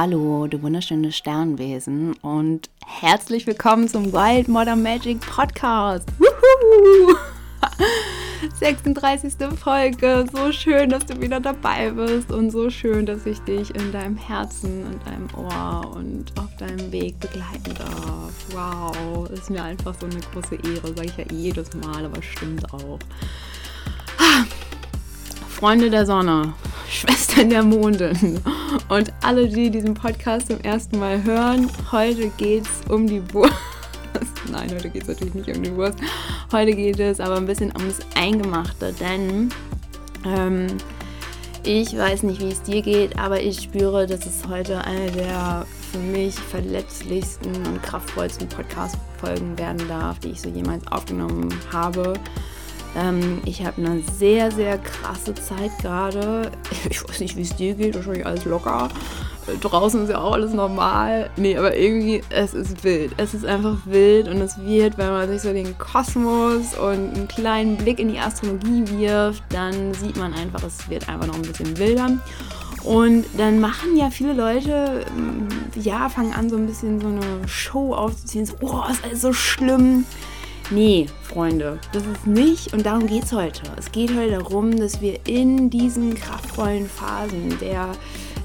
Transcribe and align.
Hallo, 0.00 0.46
du 0.46 0.62
wunderschönes 0.62 1.16
Sternwesen 1.16 2.14
und 2.22 2.70
herzlich 2.86 3.48
willkommen 3.48 3.88
zum 3.88 4.12
Wild 4.12 4.46
Modern 4.46 4.80
Magic 4.80 5.20
Podcast. 5.20 6.08
Woohoo! 6.20 7.16
36. 8.60 9.34
Folge. 9.58 10.24
So 10.32 10.52
schön, 10.52 10.90
dass 10.90 11.04
du 11.04 11.20
wieder 11.20 11.40
dabei 11.40 11.90
bist 11.90 12.30
und 12.30 12.52
so 12.52 12.70
schön, 12.70 13.06
dass 13.06 13.26
ich 13.26 13.40
dich 13.40 13.74
in 13.74 13.90
deinem 13.90 14.16
Herzen, 14.16 14.86
in 14.86 15.00
deinem 15.00 15.28
Ohr 15.36 15.96
und 15.96 16.32
auf 16.38 16.56
deinem 16.58 16.92
Weg 16.92 17.18
begleiten 17.18 17.74
darf. 17.76 18.32
Wow, 18.52 19.28
ist 19.30 19.50
mir 19.50 19.64
einfach 19.64 19.96
so 19.98 20.06
eine 20.06 20.20
große 20.32 20.54
Ehre, 20.54 20.94
sage 20.94 21.08
ich 21.08 21.16
ja 21.16 21.24
jedes 21.32 21.74
Mal, 21.74 22.04
aber 22.04 22.22
stimmt 22.22 22.72
auch. 22.72 23.00
Freunde 25.58 25.90
der 25.90 26.06
Sonne, 26.06 26.54
Schwestern 26.88 27.50
der 27.50 27.64
Mondin 27.64 28.38
und 28.88 29.12
alle, 29.24 29.48
die 29.48 29.70
diesen 29.70 29.92
Podcast 29.92 30.46
zum 30.46 30.60
ersten 30.60 31.00
Mal 31.00 31.24
hören, 31.24 31.68
heute 31.90 32.28
geht 32.36 32.62
es 32.62 32.88
um 32.88 33.08
die 33.08 33.20
Wurst. 33.34 33.52
Nein, 34.52 34.70
heute 34.70 34.88
geht 34.88 35.02
es 35.02 35.08
natürlich 35.08 35.34
nicht 35.34 35.56
um 35.56 35.60
die 35.64 35.74
Wurst. 35.74 35.98
Heute 36.52 36.76
geht 36.76 37.00
es 37.00 37.18
aber 37.18 37.38
ein 37.38 37.46
bisschen 37.46 37.72
ums 37.76 37.98
Eingemachte, 38.14 38.94
denn 39.00 39.48
ähm, 40.24 40.68
ich 41.64 41.98
weiß 41.98 42.22
nicht, 42.22 42.40
wie 42.40 42.52
es 42.52 42.62
dir 42.62 42.80
geht, 42.80 43.18
aber 43.18 43.40
ich 43.40 43.60
spüre, 43.60 44.06
dass 44.06 44.26
es 44.26 44.46
heute 44.46 44.84
eine 44.84 45.10
der 45.10 45.66
für 45.90 45.98
mich 45.98 46.36
verletzlichsten 46.36 47.66
und 47.66 47.82
kraftvollsten 47.82 48.48
Podcast-Folgen 48.48 49.58
werden 49.58 49.88
darf, 49.88 50.20
die 50.20 50.28
ich 50.28 50.40
so 50.40 50.50
jemals 50.50 50.86
aufgenommen 50.86 51.52
habe. 51.72 52.14
Ähm, 52.96 53.40
ich 53.44 53.64
habe 53.64 53.82
eine 53.82 54.02
sehr, 54.18 54.50
sehr 54.50 54.78
krasse 54.78 55.34
Zeit 55.34 55.70
gerade. 55.80 56.50
Ich 56.90 57.06
weiß 57.06 57.20
nicht, 57.20 57.36
wie 57.36 57.42
es 57.42 57.54
dir 57.54 57.74
geht, 57.74 57.94
wahrscheinlich 57.94 58.26
alles 58.26 58.44
locker. 58.44 58.88
Draußen 59.60 60.02
ist 60.04 60.10
ja 60.10 60.20
auch 60.20 60.32
alles 60.32 60.52
normal. 60.52 61.30
Nee, 61.36 61.56
aber 61.56 61.76
irgendwie, 61.76 62.22
es 62.28 62.54
ist 62.54 62.84
wild. 62.84 63.12
Es 63.16 63.34
ist 63.34 63.46
einfach 63.46 63.78
wild 63.86 64.28
und 64.28 64.40
es 64.40 64.58
wird, 64.58 64.98
wenn 64.98 65.10
man 65.10 65.28
sich 65.28 65.42
so 65.42 65.52
den 65.52 65.76
Kosmos 65.78 66.74
und 66.74 67.14
einen 67.14 67.28
kleinen 67.28 67.76
Blick 67.76 67.98
in 67.98 68.12
die 68.12 68.18
Astrologie 68.18 68.84
wirft, 68.98 69.42
dann 69.50 69.94
sieht 69.94 70.16
man 70.16 70.34
einfach, 70.34 70.62
es 70.64 70.88
wird 70.90 71.08
einfach 71.08 71.26
noch 71.26 71.36
ein 71.36 71.42
bisschen 71.42 71.78
wilder. 71.78 72.18
Und 72.84 73.24
dann 73.36 73.60
machen 73.60 73.96
ja 73.96 74.10
viele 74.10 74.34
Leute, 74.34 75.04
mm, 75.16 75.80
ja, 75.80 76.08
fangen 76.08 76.32
an 76.32 76.48
so 76.48 76.56
ein 76.56 76.66
bisschen 76.66 77.00
so 77.00 77.08
eine 77.08 77.48
Show 77.48 77.94
aufzuziehen. 77.94 78.46
So, 78.46 78.54
oh, 78.60 78.82
ist 78.90 79.04
alles 79.04 79.22
so 79.22 79.32
schlimm. 79.32 80.04
Nee, 80.70 81.06
Freunde, 81.22 81.78
das 81.94 82.04
ist 82.04 82.26
nicht 82.26 82.74
und 82.74 82.84
darum 82.84 83.06
geht 83.06 83.24
es 83.24 83.32
heute. 83.32 83.62
Es 83.78 83.90
geht 83.90 84.14
heute 84.14 84.32
darum, 84.32 84.76
dass 84.76 85.00
wir 85.00 85.18
in 85.26 85.70
diesen 85.70 86.14
kraftvollen 86.14 86.86
Phasen 86.86 87.58
der 87.58 87.92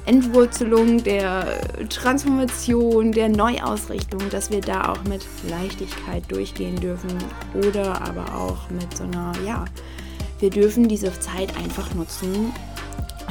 Entwurzelung, 0.06 1.04
der 1.04 1.46
Transformation, 1.90 3.12
der 3.12 3.28
Neuausrichtung, 3.28 4.22
dass 4.30 4.52
wir 4.52 4.62
da 4.62 4.94
auch 4.94 5.04
mit 5.04 5.26
Leichtigkeit 5.50 6.24
durchgehen 6.30 6.78
dürfen 6.78 7.12
oder 7.68 8.02
aber 8.02 8.34
auch 8.34 8.70
mit 8.70 8.96
so 8.96 9.04
einer, 9.04 9.34
ja, 9.46 9.66
wir 10.40 10.50
dürfen 10.50 10.88
diese 10.88 11.12
Zeit 11.20 11.58
einfach 11.58 11.94
nutzen, 11.94 12.54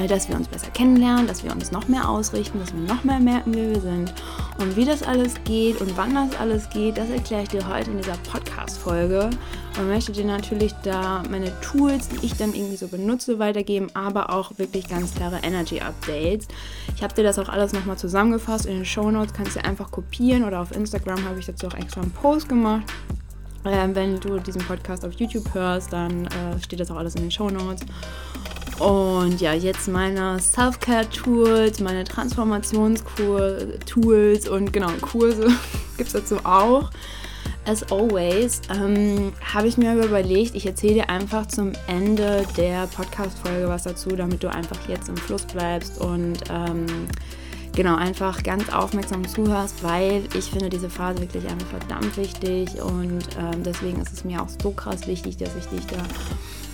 dass 0.08 0.28
wir 0.28 0.36
uns 0.36 0.48
besser 0.48 0.70
kennenlernen, 0.70 1.26
dass 1.26 1.44
wir 1.44 1.52
uns 1.52 1.70
noch 1.70 1.88
mehr 1.88 2.08
ausrichten, 2.08 2.58
dass 2.58 2.72
wir 2.72 2.80
noch 2.80 3.04
mehr 3.04 3.20
merken, 3.20 3.54
wer 3.54 3.70
wir 3.70 3.80
sind. 3.80 4.12
Und 4.58 4.76
wie 4.76 4.84
das 4.84 5.02
alles 5.02 5.34
geht 5.44 5.80
und 5.80 5.96
wann 5.96 6.14
das 6.14 6.38
alles 6.38 6.68
geht, 6.70 6.98
das 6.98 7.10
erkläre 7.10 7.42
ich 7.42 7.48
dir 7.50 7.66
heute 7.68 7.90
in 7.90 7.98
dieser 7.98 8.16
Podcast-Folge. 8.30 9.30
Und 9.78 9.88
möchte 9.88 10.12
dir 10.12 10.24
natürlich 10.24 10.74
da 10.82 11.22
meine 11.30 11.52
Tools, 11.60 12.08
die 12.08 12.26
ich 12.26 12.36
dann 12.36 12.54
irgendwie 12.54 12.76
so 12.76 12.88
benutze, 12.88 13.38
weitergeben, 13.38 13.88
aber 13.94 14.30
auch 14.30 14.58
wirklich 14.58 14.88
ganz 14.88 15.14
klare 15.14 15.40
Energy-Updates. 15.42 16.48
Ich 16.94 17.02
habe 17.02 17.14
dir 17.14 17.24
das 17.24 17.38
auch 17.38 17.48
alles 17.48 17.72
nochmal 17.72 17.96
zusammengefasst 17.96 18.66
in 18.66 18.76
den 18.76 18.84
Show 18.84 19.10
Notes, 19.10 19.32
kannst 19.32 19.56
du 19.56 19.64
einfach 19.64 19.90
kopieren 19.90 20.44
oder 20.44 20.60
auf 20.60 20.72
Instagram 20.72 21.24
habe 21.24 21.38
ich 21.38 21.46
dazu 21.46 21.68
auch 21.68 21.74
extra 21.74 22.02
einen 22.02 22.10
Post 22.10 22.48
gemacht. 22.48 22.84
Ähm, 23.64 23.94
wenn 23.94 24.18
du 24.18 24.38
diesen 24.40 24.60
Podcast 24.62 25.04
auf 25.04 25.12
YouTube 25.12 25.54
hörst, 25.54 25.92
dann 25.92 26.26
äh, 26.26 26.60
steht 26.60 26.80
das 26.80 26.90
auch 26.90 26.96
alles 26.96 27.14
in 27.14 27.22
den 27.22 27.30
Show 27.30 27.48
Notes. 27.48 27.86
Und 28.82 29.40
ja, 29.40 29.54
jetzt 29.54 29.86
meine 29.86 30.40
Self-Care-Tools, 30.40 31.78
meine 31.78 32.02
Transformations-Tools 32.02 34.48
und 34.48 34.72
genau, 34.72 34.88
Kurse 35.00 35.52
gibt 35.96 36.08
es 36.08 36.14
dazu 36.14 36.38
auch. 36.42 36.90
As 37.64 37.84
always 37.92 38.60
ähm, 38.74 39.32
habe 39.54 39.68
ich 39.68 39.76
mir 39.76 39.94
überlegt, 39.94 40.56
ich 40.56 40.66
erzähle 40.66 40.94
dir 40.94 41.08
einfach 41.10 41.46
zum 41.46 41.74
Ende 41.86 42.44
der 42.56 42.88
Podcast-Folge 42.88 43.68
was 43.68 43.84
dazu, 43.84 44.16
damit 44.16 44.42
du 44.42 44.50
einfach 44.50 44.88
jetzt 44.88 45.08
im 45.08 45.16
Fluss 45.16 45.44
bleibst 45.44 46.00
und 46.00 46.38
ähm, 46.50 46.86
genau, 47.76 47.94
einfach 47.94 48.42
ganz 48.42 48.68
aufmerksam 48.72 49.28
zuhörst, 49.28 49.84
weil 49.84 50.24
ich 50.36 50.46
finde 50.46 50.68
diese 50.68 50.90
Phase 50.90 51.20
wirklich 51.20 51.48
einfach 51.48 51.68
verdammt 51.68 52.16
wichtig 52.16 52.82
und 52.82 53.28
ähm, 53.38 53.62
deswegen 53.64 54.00
ist 54.00 54.12
es 54.12 54.24
mir 54.24 54.42
auch 54.42 54.48
so 54.60 54.72
krass 54.72 55.06
wichtig, 55.06 55.36
dass 55.36 55.54
ich 55.54 55.66
dich 55.66 55.86
da 55.86 55.98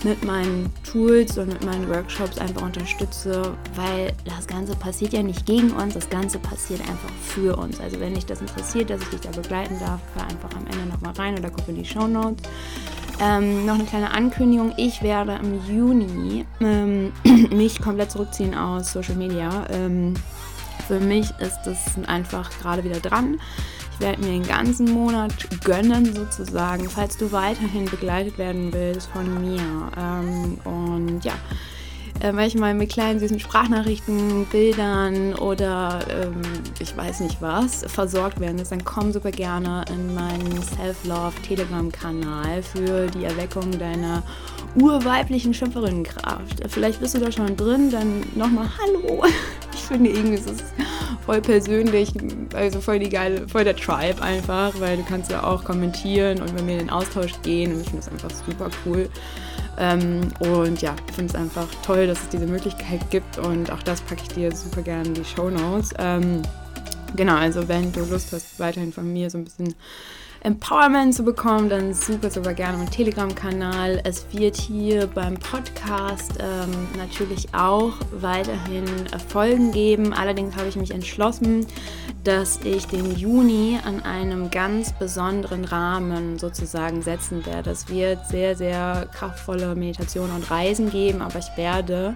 mit 0.03 0.23
meinen 0.23 0.71
Tools 0.89 1.37
und 1.37 1.49
mit 1.49 1.63
meinen 1.63 1.87
Workshops 1.89 2.37
einfach 2.37 2.61
unterstütze, 2.61 3.53
weil 3.75 4.13
das 4.25 4.47
Ganze 4.47 4.75
passiert 4.75 5.13
ja 5.13 5.23
nicht 5.23 5.45
gegen 5.45 5.71
uns, 5.71 5.93
das 5.93 6.09
Ganze 6.09 6.39
passiert 6.39 6.81
einfach 6.81 7.09
für 7.21 7.57
uns. 7.57 7.79
Also 7.79 7.99
wenn 7.99 8.13
dich 8.13 8.25
das 8.25 8.41
interessiert, 8.41 8.89
dass 8.89 9.01
ich 9.01 9.09
dich 9.09 9.21
da 9.21 9.31
begleiten 9.31 9.77
darf, 9.79 9.99
hör 10.15 10.23
einfach 10.23 10.49
am 10.55 10.65
Ende 10.67 10.85
nochmal 10.87 11.13
rein 11.13 11.37
oder 11.37 11.49
guck 11.49 11.67
in 11.67 11.75
die 11.75 11.85
Show 11.85 12.07
Notes. 12.07 12.43
Ähm, 13.21 13.65
noch 13.65 13.75
eine 13.75 13.83
kleine 13.83 14.11
Ankündigung. 14.11 14.73
Ich 14.77 15.01
werde 15.03 15.37
im 15.43 15.59
Juni 15.67 16.45
ähm, 16.61 17.11
mich 17.51 17.81
komplett 17.81 18.11
zurückziehen 18.11 18.55
aus 18.55 18.93
Social 18.93 19.15
Media. 19.15 19.65
Ähm, 19.69 20.13
für 20.87 20.99
mich 20.99 21.29
ist 21.39 21.59
das 21.65 21.77
einfach 22.07 22.49
gerade 22.61 22.83
wieder 22.83 22.99
dran. 22.99 23.39
Ich 23.99 24.05
werde 24.05 24.21
mir 24.21 24.29
den 24.29 24.47
ganzen 24.47 24.93
Monat 24.93 25.33
gönnen, 25.65 26.15
sozusagen, 26.15 26.89
falls 26.89 27.17
du 27.17 27.33
weiterhin 27.33 27.83
begleitet 27.83 28.37
werden 28.37 28.71
willst 28.71 29.09
von 29.09 29.41
mir. 29.41 29.91
Ähm, 29.97 30.57
und 30.63 31.25
ja, 31.25 31.33
äh, 32.21 32.31
manchmal 32.31 32.73
mit 32.75 32.91
kleinen 32.91 33.19
süßen 33.19 33.41
Sprachnachrichten, 33.41 34.45
Bildern 34.45 35.33
oder 35.33 35.99
ähm, 36.09 36.41
ich 36.79 36.95
weiß 36.95 37.19
nicht 37.19 37.41
was 37.41 37.83
versorgt 37.87 38.39
werden 38.39 38.59
ist, 38.59 38.71
dann 38.71 38.85
komm 38.85 39.11
super 39.11 39.31
gerne 39.31 39.83
in 39.89 40.13
meinen 40.15 40.63
Self-Love 40.63 41.35
Telegram-Kanal 41.45 42.63
für 42.63 43.07
die 43.07 43.25
Erweckung 43.25 43.69
deiner 43.77 44.23
urweiblichen 44.75 45.53
Schöpferinnenkraft. 45.53 46.61
Vielleicht 46.69 47.01
bist 47.01 47.15
du 47.15 47.19
da 47.19 47.33
schon 47.33 47.57
drin, 47.57 47.91
dann 47.91 48.23
nochmal 48.35 48.69
Hallo. 48.79 49.25
Finde 49.89 50.11
irgendwie, 50.11 50.35
es 50.35 50.45
ist 50.45 50.63
voll 51.25 51.41
persönlich, 51.41 52.13
also 52.53 52.79
voll 52.79 52.99
die 52.99 53.09
geile, 53.09 53.47
voll 53.47 53.63
der 53.63 53.75
Tribe 53.75 54.21
einfach, 54.21 54.79
weil 54.79 54.97
du 54.97 55.03
kannst 55.03 55.31
ja 55.31 55.43
auch 55.43 55.63
kommentieren 55.63 56.39
und 56.43 56.53
mit 56.53 56.63
mir 56.63 56.73
in 56.73 56.77
den 56.77 56.89
Austausch 56.91 57.33
gehen 57.41 57.73
und 57.73 57.81
ich 57.81 57.89
finde 57.89 58.05
das 58.05 58.11
einfach 58.11 58.29
super 58.45 58.69
cool. 58.85 59.09
Ähm, 59.79 60.21
und 60.41 60.79
ja, 60.83 60.95
ich 61.07 61.15
finde 61.15 61.33
es 61.33 61.35
einfach 61.35 61.67
toll, 61.83 62.05
dass 62.05 62.21
es 62.21 62.29
diese 62.29 62.45
Möglichkeit 62.45 63.09
gibt 63.09 63.39
und 63.39 63.71
auch 63.71 63.81
das 63.81 64.01
packe 64.01 64.21
ich 64.21 64.29
dir 64.29 64.55
super 64.55 64.83
gerne 64.83 65.07
in 65.07 65.15
die 65.15 65.25
Show 65.25 65.49
Notes. 65.49 65.91
Ähm, 65.97 66.43
genau, 67.15 67.37
also 67.37 67.67
wenn 67.67 67.91
du 67.91 68.01
Lust 68.05 68.31
hast, 68.31 68.59
weiterhin 68.59 68.93
von 68.93 69.11
mir 69.11 69.31
so 69.31 69.39
ein 69.39 69.45
bisschen 69.45 69.73
Empowerment 70.41 71.13
zu 71.13 71.23
bekommen, 71.23 71.69
dann 71.69 71.93
super, 71.93 72.29
super 72.29 72.53
gerne 72.53 72.77
meinen 72.77 72.89
Telegram-Kanal. 72.89 74.01
Es 74.05 74.25
wird 74.31 74.55
hier 74.55 75.07
beim 75.07 75.35
Podcast 75.35 76.33
ähm, 76.39 76.87
natürlich 76.97 77.53
auch 77.53 77.93
weiterhin 78.11 78.85
Folgen 79.27 79.71
geben. 79.71 80.13
Allerdings 80.13 80.55
habe 80.55 80.69
ich 80.69 80.77
mich 80.77 80.91
entschlossen, 80.91 81.67
dass 82.23 82.59
ich 82.63 82.87
den 82.87 83.15
Juni 83.15 83.79
an 83.83 84.01
einem 84.03 84.49
ganz 84.49 84.93
besonderen 84.93 85.65
Rahmen 85.65 86.39
sozusagen 86.39 87.01
setzen 87.01 87.45
werde. 87.45 87.71
Es 87.71 87.89
wird 87.89 88.25
sehr, 88.27 88.55
sehr 88.55 89.07
kraftvolle 89.13 89.75
Meditationen 89.75 90.35
und 90.35 90.49
Reisen 90.49 90.89
geben, 90.89 91.21
aber 91.21 91.39
ich 91.39 91.57
werde 91.57 92.13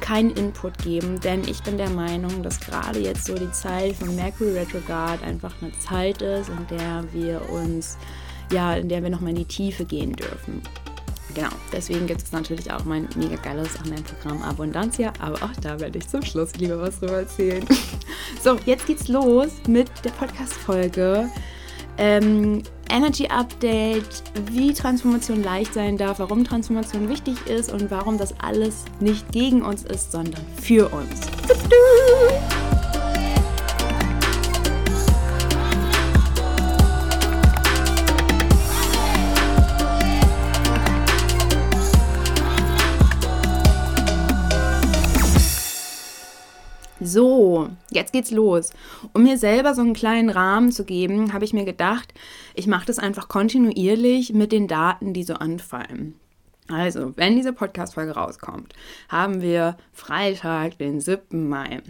keinen 0.00 0.30
Input 0.30 0.78
geben, 0.78 1.20
denn 1.20 1.42
ich 1.48 1.62
bin 1.62 1.78
der 1.78 1.88
Meinung, 1.88 2.42
dass 2.42 2.60
gerade 2.60 2.98
jetzt 2.98 3.24
so 3.24 3.34
die 3.34 3.50
Zeit 3.52 3.94
von 3.94 4.14
Mercury 4.14 4.58
Retrograde 4.58 5.22
einfach 5.24 5.54
eine 5.62 5.72
Zeit 5.78 6.20
ist, 6.20 6.50
in 6.50 6.76
der 6.76 7.04
wir 7.12 7.48
uns, 7.50 7.63
ja, 8.52 8.74
in 8.74 8.88
der 8.88 9.02
wir 9.02 9.10
nochmal 9.10 9.30
in 9.30 9.36
die 9.36 9.44
Tiefe 9.44 9.84
gehen 9.84 10.12
dürfen. 10.12 10.62
Genau, 11.34 11.48
deswegen 11.72 12.06
gibt 12.06 12.22
es 12.22 12.30
natürlich 12.30 12.72
auch 12.72 12.84
mein 12.84 13.08
mega 13.16 13.34
geiles 13.36 13.70
Online-Programm 13.84 14.42
Abundantia, 14.42 15.12
aber 15.18 15.36
auch 15.36 15.52
da 15.60 15.80
werde 15.80 15.98
ich 15.98 16.06
zum 16.06 16.22
Schluss 16.22 16.54
lieber 16.56 16.80
was 16.80 17.00
drüber 17.00 17.18
erzählen. 17.18 17.64
so, 18.42 18.56
jetzt 18.66 18.86
geht's 18.86 19.08
los 19.08 19.48
mit 19.66 19.90
der 20.04 20.10
Podcast-Folge. 20.10 21.28
Ähm, 21.98 22.62
Energy 22.88 23.26
Update, 23.26 24.22
wie 24.52 24.72
Transformation 24.72 25.42
leicht 25.42 25.74
sein 25.74 25.96
darf, 25.96 26.20
warum 26.20 26.44
Transformation 26.44 27.08
wichtig 27.08 27.46
ist 27.46 27.72
und 27.72 27.90
warum 27.90 28.18
das 28.18 28.38
alles 28.40 28.84
nicht 29.00 29.30
gegen 29.32 29.62
uns 29.62 29.82
ist, 29.84 30.12
sondern 30.12 30.40
für 30.60 30.88
uns. 30.88 31.20
So, 47.04 47.68
jetzt 47.90 48.14
geht's 48.14 48.30
los. 48.30 48.70
Um 49.12 49.24
mir 49.24 49.36
selber 49.36 49.74
so 49.74 49.82
einen 49.82 49.92
kleinen 49.92 50.30
Rahmen 50.30 50.72
zu 50.72 50.84
geben, 50.84 51.34
habe 51.34 51.44
ich 51.44 51.52
mir 51.52 51.66
gedacht, 51.66 52.14
ich 52.54 52.66
mache 52.66 52.86
das 52.86 52.98
einfach 52.98 53.28
kontinuierlich 53.28 54.32
mit 54.32 54.52
den 54.52 54.68
Daten, 54.68 55.12
die 55.12 55.22
so 55.22 55.34
anfallen. 55.34 56.14
Also, 56.68 57.12
wenn 57.16 57.36
diese 57.36 57.52
Podcast-Folge 57.52 58.12
rauskommt, 58.12 58.72
haben 59.10 59.42
wir 59.42 59.76
Freitag, 59.92 60.78
den 60.78 60.98
7. 60.98 61.46
Mai. 61.46 61.82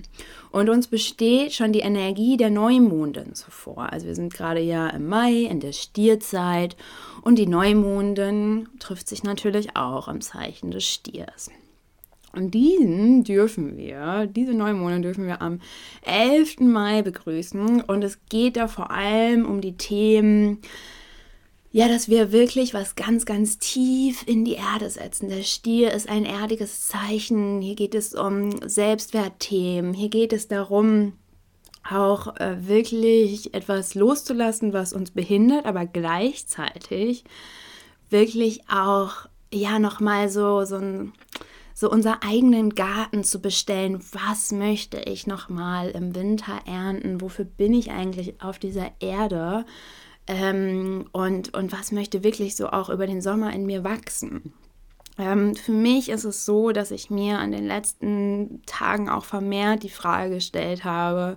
Und 0.50 0.69
uns 0.69 0.88
besteht 0.88 1.52
schon 1.52 1.72
die 1.72 1.81
Energie 1.81 2.37
der 2.37 2.50
Neumondin 2.50 3.37
zuvor. 3.37 3.93
Also, 3.93 4.08
wir 4.08 4.17
sind 4.17 4.34
gerade 4.34 4.60
ja 4.60 4.88
im 4.88 5.06
Mai, 5.06 5.43
in 5.43 5.60
der 5.60 5.70
Stierzeit. 5.70 6.76
Und 7.22 7.38
die 7.38 7.46
Neumondin 7.46 8.69
trifft 8.81 9.08
sich 9.08 9.22
natürlich 9.22 9.76
auch 9.76 10.08
im 10.08 10.20
Zeichen 10.20 10.72
des 10.72 10.84
Stiers. 10.84 11.52
Und 12.34 12.52
diesen 12.52 13.25
dürfen 13.25 13.76
wir, 13.76 14.26
diese 14.26 14.54
Neumondin 14.54 15.02
dürfen 15.02 15.26
wir 15.26 15.40
am 15.40 15.60
11. 16.02 16.60
Mai 16.60 17.02
begrüßen. 17.02 17.82
Und 17.82 18.04
es 18.04 18.19
geht 18.28 18.56
da 18.56 18.69
vor 18.69 18.90
allem 18.90 19.46
um 19.46 19.60
die 19.60 19.76
Themen, 19.76 20.58
ja, 21.70 21.88
dass 21.88 22.08
wir 22.08 22.31
wirklich 22.31 22.72
was 22.72 22.94
ganz, 22.94 23.26
ganz 23.26 23.58
tief 23.58 24.25
in 24.26 24.44
die 24.44 24.54
Erde 24.54 24.88
setzen. 24.90 25.28
Der 25.28 25.42
Stier 25.42 25.92
ist 25.92 26.08
ein 26.08 26.25
erdiges 26.25 26.86
Zeichen. 26.86 27.60
Hier 27.60 27.75
geht 27.75 27.96
es 27.96 28.14
um 28.14 28.60
Selbstwertthemen. 28.64 29.92
Hier 29.92 30.08
geht 30.08 30.32
es 30.32 30.46
darum, 30.46 31.14
auch 31.88 32.36
äh, 32.36 32.66
wirklich 32.66 33.54
etwas 33.54 33.94
loszulassen, 33.94 34.72
was 34.72 34.92
uns 34.92 35.10
behindert, 35.10 35.66
aber 35.66 35.84
gleichzeitig 35.84 37.25
wirklich 38.08 38.69
auch, 38.70 39.26
ja, 39.52 39.78
nochmal 39.78 40.28
so, 40.28 40.64
so 40.64 40.76
ein 40.76 41.12
so 41.75 41.91
unser 41.91 42.23
eigenen 42.23 42.75
Garten 42.75 43.25
zu 43.25 43.41
bestellen. 43.41 44.00
Was 44.12 44.53
möchte 44.53 45.00
ich 45.00 45.26
nochmal 45.26 45.91
im 45.91 46.15
Winter 46.15 46.61
ernten? 46.67 47.21
Wofür 47.21 47.44
bin 47.44 47.75
ich 47.75 47.91
eigentlich 47.91 48.41
auf 48.41 48.59
dieser 48.59 48.93
Erde? 49.00 49.67
ähm, 50.26 51.06
und, 51.12 51.55
und 51.55 51.73
was 51.73 51.93
möchte 51.93 52.25
wirklich 52.25 52.56
so 52.56 52.69
auch 52.69 52.88
über 52.88 53.06
den 53.06 53.21
Sommer 53.21 53.53
in 53.53 53.67
mir 53.67 53.85
wachsen. 53.85 54.53
Ähm, 55.19 55.55
für 55.55 55.73
mich 55.73 56.09
ist 56.09 56.25
es 56.25 56.44
so, 56.44 56.73
dass 56.73 56.91
ich 56.91 57.11
mir 57.11 57.38
an 57.38 57.53
den 57.53 57.67
letzten 57.67 58.62
Tagen 58.67 59.09
auch 59.09 59.25
vermehrt 59.25 59.82
die 59.82 59.91
Frage 59.91 60.37
gestellt 60.37 60.85
habe, 60.85 61.37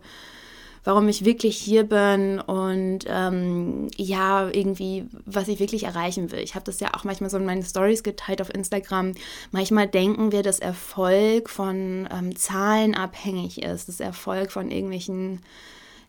warum 0.88 1.10
ich 1.10 1.26
wirklich 1.26 1.58
hier 1.58 1.84
bin 1.84 2.40
und 2.40 3.00
ähm, 3.08 3.90
ja, 3.98 4.48
irgendwie, 4.48 5.04
was 5.26 5.50
ich 5.50 5.60
wirklich 5.60 5.84
erreichen 5.84 6.32
will. 6.32 6.40
Ich 6.40 6.56
habe 6.56 6.64
das 6.64 6.80
ja 6.80 6.94
auch 6.94 7.04
manchmal 7.04 7.30
so 7.30 7.36
in 7.36 7.46
meinen 7.46 7.62
Stories 7.62 8.04
geteilt 8.04 8.42
auf 8.42 8.56
Instagram. 8.56 9.12
Manchmal 9.52 9.90
denken 9.90 10.32
wir, 10.32 10.44
dass 10.44 10.60
Erfolg 10.60 11.50
von 11.50 12.08
ähm, 12.10 12.38
Zahlen 12.38 12.96
abhängig 12.96 13.64
ist, 13.64 13.90
dass 13.90 14.00
Erfolg 14.00 14.54
von 14.54 14.72
irgendwelchen 14.72 15.42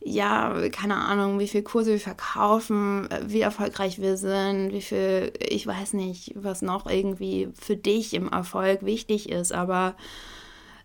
ja, 0.01 0.55
keine 0.71 0.95
Ahnung, 0.95 1.41
wie 1.41 1.49
viel 1.49 1.63
Kurse 1.63 1.91
wir 1.91 1.99
verkaufen, 1.99 3.09
wie 3.27 3.41
erfolgreich 3.41 4.01
wir 4.01 4.17
sind, 4.17 4.73
wie 4.73 4.81
viel, 4.81 5.33
ich 5.41 5.67
weiß 5.67 5.95
nicht, 5.95 6.35
was 6.37 6.63
noch 6.63 6.89
irgendwie 6.89 7.49
für 7.61 7.75
dich 7.75 8.15
im 8.15 8.29
Erfolg 8.29 8.85
wichtig 8.85 9.29
ist, 9.29 9.53
aber 9.53 9.97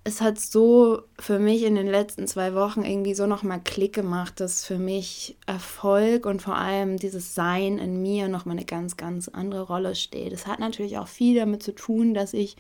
es 0.05 0.19
hat 0.19 0.38
so 0.38 1.03
für 1.17 1.39
mich 1.39 1.63
in 1.63 1.75
den 1.75 1.88
letzten 1.88 2.27
zwei 2.27 2.53
Wochen 2.55 2.83
irgendwie 2.83 3.13
so 3.13 3.25
nochmal 3.25 3.61
Klick 3.63 3.94
gemacht, 3.94 4.39
dass 4.41 4.65
für 4.65 4.77
mich 4.77 5.38
Erfolg 5.45 6.25
und 6.25 6.41
vor 6.41 6.55
allem 6.55 6.97
dieses 6.97 7.35
Sein 7.35 7.77
in 7.77 8.01
mir 8.01 8.27
nochmal 8.27 8.57
eine 8.57 8.65
ganz, 8.65 8.97
ganz 8.97 9.29
andere 9.29 9.61
Rolle 9.61 9.95
steht. 9.95 10.33
Es 10.33 10.45
hat 10.45 10.59
natürlich 10.59 10.97
auch 10.97 11.07
viel 11.07 11.39
damit 11.39 11.63
zu 11.63 11.73
tun, 11.73 12.13
dass 12.13 12.33
ich 12.33 12.57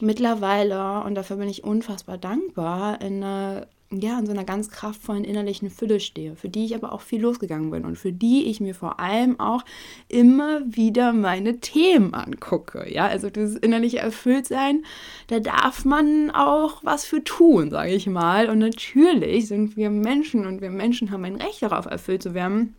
mittlerweile, 0.00 1.02
und 1.02 1.14
dafür 1.14 1.36
bin 1.36 1.50
ich 1.50 1.64
unfassbar 1.64 2.16
dankbar, 2.16 3.02
in 3.02 3.22
einer 3.22 3.66
ja, 3.92 4.18
in 4.18 4.26
so 4.26 4.32
einer 4.32 4.44
ganz 4.44 4.70
kraftvollen 4.70 5.24
innerlichen 5.24 5.70
Fülle 5.70 6.00
stehe, 6.00 6.34
für 6.34 6.48
die 6.48 6.64
ich 6.64 6.74
aber 6.74 6.92
auch 6.92 7.00
viel 7.00 7.20
losgegangen 7.20 7.70
bin 7.70 7.84
und 7.84 7.96
für 7.96 8.12
die 8.12 8.46
ich 8.46 8.60
mir 8.60 8.74
vor 8.74 8.98
allem 8.98 9.38
auch 9.38 9.64
immer 10.08 10.60
wieder 10.66 11.12
meine 11.12 11.60
Themen 11.60 12.12
angucke. 12.12 12.92
Ja, 12.92 13.06
also 13.06 13.30
dieses 13.30 13.56
innerliche 13.56 13.98
Erfülltsein, 13.98 14.84
da 15.28 15.38
darf 15.38 15.84
man 15.84 16.32
auch 16.32 16.82
was 16.82 17.04
für 17.04 17.22
tun, 17.22 17.70
sage 17.70 17.92
ich 17.92 18.06
mal. 18.08 18.50
Und 18.50 18.58
natürlich 18.58 19.46
sind 19.46 19.76
wir 19.76 19.90
Menschen 19.90 20.46
und 20.46 20.60
wir 20.60 20.70
Menschen 20.70 21.12
haben 21.12 21.24
ein 21.24 21.36
Recht 21.36 21.62
darauf, 21.62 21.86
erfüllt 21.86 22.22
zu 22.22 22.34
werden. 22.34 22.74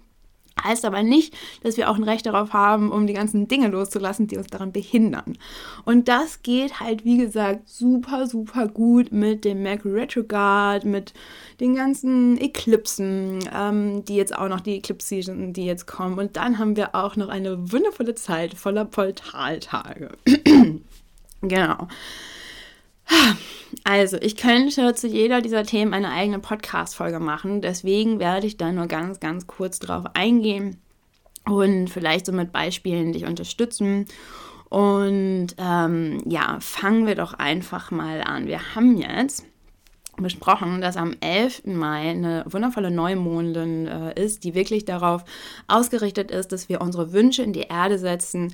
Heißt 0.64 0.86
aber 0.86 1.04
nicht, 1.04 1.36
dass 1.64 1.78
wir 1.78 1.90
auch 1.90 1.96
ein 1.96 2.04
Recht 2.04 2.26
darauf 2.26 2.54
haben, 2.54 2.92
um 2.92 3.08
die 3.08 3.14
ganzen 3.14 3.48
Dinge 3.48 3.68
loszulassen, 3.68 4.28
die 4.28 4.38
uns 4.38 4.48
daran 4.48 4.72
behindern. 4.72 5.38
Und 5.86 6.08
das 6.08 6.42
geht 6.42 6.80
halt, 6.80 7.06
wie 7.06 7.18
gesagt, 7.18 7.70
super, 7.70 8.28
super 8.28 8.68
gut 8.68 9.12
mit 9.12 9.46
dem 9.46 9.64
Mercury 9.64 10.02
Retrograde, 10.02 10.88
mit 10.88 11.14
den 11.60 11.76
ganzen 11.76 12.40
Eklipsen, 12.40 13.40
ähm, 13.54 14.06
die 14.06 14.16
jetzt 14.16 14.36
auch 14.36 14.50
noch, 14.50 14.62
die 14.62 14.78
Eclipse 14.78 15.08
Season, 15.08 15.54
die 15.54 15.66
jetzt 15.66 15.88
kommen. 15.88 16.20
Und 16.20 16.36
dann 16.36 16.58
haben 16.58 16.76
wir 16.76 16.96
auch 16.96 17.16
noch 17.16 17.30
eine 17.30 17.72
wundervolle 17.72 18.16
Zeit 18.16 18.54
voller 18.54 18.86
Portaltage. 18.86 20.10
genau. 21.42 21.88
Also, 23.84 24.18
ich 24.18 24.36
könnte 24.36 24.96
zu 24.96 25.08
jeder 25.08 25.42
dieser 25.42 25.64
Themen 25.64 25.94
eine 25.94 26.12
eigene 26.12 26.40
Podcast-Folge 26.40 27.20
machen. 27.20 27.62
Deswegen 27.62 28.20
werde 28.20 28.48
ich 28.48 28.58
da 28.58 28.72
nur 28.72 28.88
ganz, 28.88 29.20
ganz 29.20 29.48
kurz 29.48 29.80
drauf 29.80 30.06
eingehen 30.14 30.82
und 31.46 31.90
vielleicht 31.90 32.26
so 32.26 32.32
mit 32.32 32.52
Beispielen 32.52 33.14
dich 33.14 33.26
unterstützen. 33.26 34.06
Und 34.70 35.48
ähm, 35.58 36.22
ja, 36.26 36.58
fangen 36.60 37.08
wir 37.08 37.16
doch 37.16 37.34
einfach 37.34 37.92
mal 37.92 38.22
an. 38.22 38.48
Wir 38.48 38.76
haben 38.76 38.98
jetzt 38.98 39.46
besprochen, 40.18 40.82
dass 40.82 40.98
am 40.98 41.16
11. 41.22 41.68
Mai 41.68 42.10
eine 42.10 42.44
wundervolle 42.48 42.92
Neumondin 42.92 43.88
äh, 43.88 44.22
ist, 44.22 44.44
die 44.44 44.56
wirklich 44.56 44.84
darauf 44.84 45.24
ausgerichtet 45.68 46.32
ist, 46.32 46.52
dass 46.52 46.70
wir 46.70 46.82
unsere 46.82 47.14
Wünsche 47.14 47.44
in 47.44 47.54
die 47.54 47.68
Erde 47.70 48.00
setzen, 48.00 48.54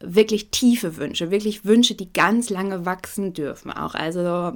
wirklich 0.00 0.50
tiefe 0.50 0.96
Wünsche, 0.96 1.30
wirklich 1.30 1.64
Wünsche, 1.64 1.94
die 1.94 2.12
ganz 2.12 2.50
lange 2.50 2.86
wachsen 2.86 3.32
dürfen 3.32 3.70
auch. 3.70 3.94
Also 3.94 4.52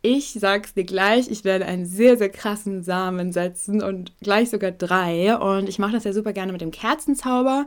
ich 0.00 0.32
sag's 0.38 0.74
dir 0.74 0.84
gleich, 0.84 1.28
ich 1.28 1.44
werde 1.44 1.66
einen 1.66 1.84
sehr, 1.84 2.16
sehr 2.16 2.28
krassen 2.28 2.82
Samen 2.84 3.32
setzen 3.32 3.82
und 3.82 4.12
gleich 4.20 4.50
sogar 4.50 4.70
drei. 4.70 5.36
Und 5.36 5.68
ich 5.68 5.78
mache 5.78 5.92
das 5.92 6.04
ja 6.04 6.12
super 6.12 6.32
gerne 6.32 6.52
mit 6.52 6.60
dem 6.60 6.70
Kerzenzauber. 6.70 7.66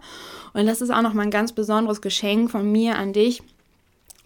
Und 0.54 0.66
das 0.66 0.82
ist 0.82 0.92
auch 0.92 1.02
nochmal 1.02 1.26
ein 1.26 1.32
ganz 1.32 1.52
besonderes 1.52 2.02
Geschenk 2.02 2.50
von 2.50 2.72
mir 2.72 2.98
an 2.98 3.12
dich. 3.12 3.44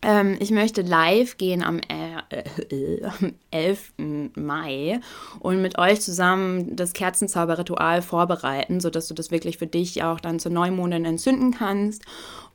Ähm, 0.06 0.38
ich 0.40 0.52
möchte 0.52 0.84
live 0.84 1.38
gehen 1.38 1.64
am, 1.64 1.80
äh, 1.80 2.44
äh, 2.70 3.04
am 3.04 3.34
11. 3.50 3.94
Mai 4.36 5.00
und 5.40 5.64
mit 5.64 5.80
euch 5.80 6.00
zusammen 6.00 6.76
das 6.76 6.94
Kerzenzauberritual 6.94 8.04
vorbereiten, 8.04 8.80
sodass 8.80 9.08
du 9.08 9.16
das 9.16 9.32
wirklich 9.32 9.58
für 9.58 9.66
dich 9.66 10.04
auch 10.04 10.20
dann 10.20 10.38
zur 10.38 10.52
Neumondin 10.52 11.06
entzünden 11.06 11.50
kannst 11.58 12.04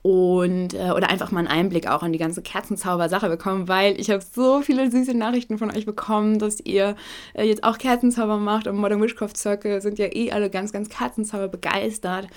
und 0.03 0.75
äh, 0.75 0.93
oder 0.93 1.11
einfach 1.11 1.33
mal 1.33 1.41
einen 1.41 1.49
Einblick 1.49 1.89
auch 1.89 2.05
in 2.05 2.13
die 2.13 2.21
ganze 2.21 2.41
Kerzenzauber-Sache 2.41 3.29
bekommen, 3.29 3.67
weil 3.67 4.01
ich 4.01 4.11
habe 4.11 4.23
so 4.23 4.63
viele 4.63 4.89
süße 4.89 5.15
Nachrichten 5.15 5.59
von 5.59 5.77
euch 5.77 5.87
bekommen, 5.87 6.39
dass 6.39 6.61
ihr 6.61 6.95
äh, 7.35 7.43
jetzt 7.43 7.65
auch 7.65 7.79
Kerzenzauber 7.79 8.37
macht 8.37 8.69
und 8.69 8.77
Modern 8.77 9.03
Witchcraft 9.03 9.37
Circle 9.37 9.81
sind 9.81 9.99
ja 9.99 10.07
eh 10.07 10.31
alle 10.31 10.51
ganz, 10.51 10.73
ganz 10.73 10.89
Kerzenzauber 10.89 11.49
begeistert. 11.49 12.29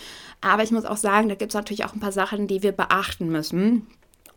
Aber 0.42 0.64
ich 0.64 0.72
muss 0.72 0.86
auch 0.86 0.98
sagen, 0.98 1.30
da 1.30 1.36
gibt 1.36 1.52
es 1.52 1.56
natürlich 1.56 1.86
auch 1.86 1.94
ein 1.94 2.00
paar 2.00 2.12
Sachen, 2.12 2.48
die 2.48 2.64
wir 2.64 2.72
beachten 2.72 3.28
müssen. 3.28 3.86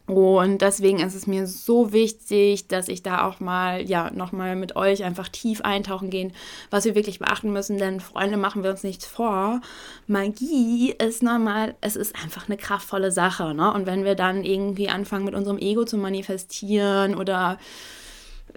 Und 0.07 0.63
deswegen 0.63 1.01
ist 1.01 1.17
es 1.17 1.27
mir 1.27 1.49
so 1.49 1.93
wichtig, 1.93 2.69
dass 2.69 2.87
ich 2.87 3.03
da 3.03 3.27
auch 3.27 3.41
mal, 3.41 3.83
ja, 3.83 4.11
nochmal 4.13 4.55
mit 4.55 4.77
euch 4.77 5.03
einfach 5.03 5.29
tief 5.29 5.63
eintauchen 5.63 6.11
gehen, 6.11 6.33
was 6.71 6.85
wir 6.85 6.95
wirklich 6.95 7.19
beachten 7.19 7.53
müssen. 7.53 7.77
Denn 7.79 7.99
Freunde, 7.99 8.37
machen 8.37 8.63
wir 8.63 8.71
uns 8.71 8.85
nichts 8.85 9.05
vor. 9.05 9.61
Magie 10.07 10.93
ist 10.93 11.25
normal, 11.25 11.75
es 11.81 11.97
ist 11.97 12.15
einfach 12.23 12.49
eine 12.49 12.57
kraftvolle 12.57 13.11
Sache. 13.11 13.53
Ne? 13.53 13.73
Und 13.73 13.87
wenn 13.87 14.05
wir 14.05 14.15
dann 14.15 14.45
irgendwie 14.45 14.89
anfangen, 14.89 15.25
mit 15.25 15.35
unserem 15.35 15.59
Ego 15.59 15.85
zu 15.85 15.99
manifestieren 15.99 17.17
oder 17.17 17.59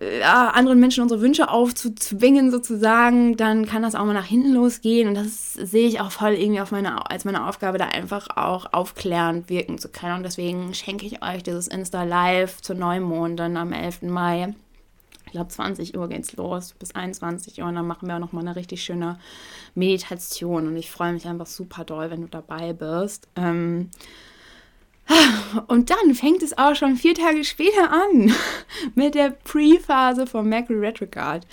ja, 0.01 0.49
anderen 0.51 0.79
Menschen 0.79 1.03
unsere 1.03 1.19
Wünsche 1.19 1.49
aufzuzwingen 1.49 2.51
sozusagen, 2.51 3.35
dann 3.35 3.65
kann 3.65 3.81
das 3.81 3.95
auch 3.95 4.05
mal 4.05 4.13
nach 4.13 4.25
hinten 4.25 4.53
losgehen 4.53 5.09
und 5.09 5.15
das 5.15 5.53
sehe 5.53 5.87
ich 5.87 5.99
auch 5.99 6.11
voll 6.11 6.33
irgendwie 6.33 6.63
meine, 6.71 7.09
als 7.09 7.25
meine 7.25 7.47
Aufgabe, 7.47 7.77
da 7.77 7.85
einfach 7.85 8.29
auch 8.37 8.71
aufklärend 8.71 9.49
wirken 9.49 9.77
zu 9.77 9.89
können 9.89 10.17
und 10.17 10.23
deswegen 10.23 10.73
schenke 10.73 11.05
ich 11.05 11.21
euch 11.21 11.43
dieses 11.43 11.67
Insta 11.67 12.03
Live 12.03 12.61
zur 12.61 12.77
Neumond 12.77 13.39
dann 13.39 13.57
am 13.57 13.73
11. 13.73 14.03
Mai. 14.03 14.53
Ich 15.25 15.33
glaube 15.33 15.49
20 15.49 15.95
Uhr 15.97 16.07
geht's 16.07 16.35
los 16.37 16.73
bis 16.79 16.95
21 16.95 17.61
Uhr 17.61 17.67
und 17.67 17.75
dann 17.75 17.85
machen 17.85 18.07
wir 18.07 18.15
auch 18.15 18.19
noch 18.19 18.31
mal 18.31 18.41
eine 18.41 18.55
richtig 18.55 18.81
schöne 18.81 19.19
Meditation 19.75 20.67
und 20.67 20.77
ich 20.77 20.89
freue 20.89 21.13
mich 21.13 21.27
einfach 21.27 21.45
super 21.45 21.83
doll, 21.83 22.09
wenn 22.09 22.21
du 22.21 22.27
dabei 22.27 22.73
bist. 22.73 23.27
Ähm, 23.35 23.91
und 25.67 25.89
dann 25.89 26.15
fängt 26.15 26.43
es 26.43 26.57
auch 26.57 26.75
schon 26.75 26.95
vier 26.95 27.15
Tage 27.15 27.43
später 27.43 27.91
an 27.91 28.33
mit 28.95 29.15
der 29.15 29.31
Pre-Phase 29.31 30.27
vom 30.27 30.49
Mercury 30.49 30.79
Retrograde. 30.79 31.45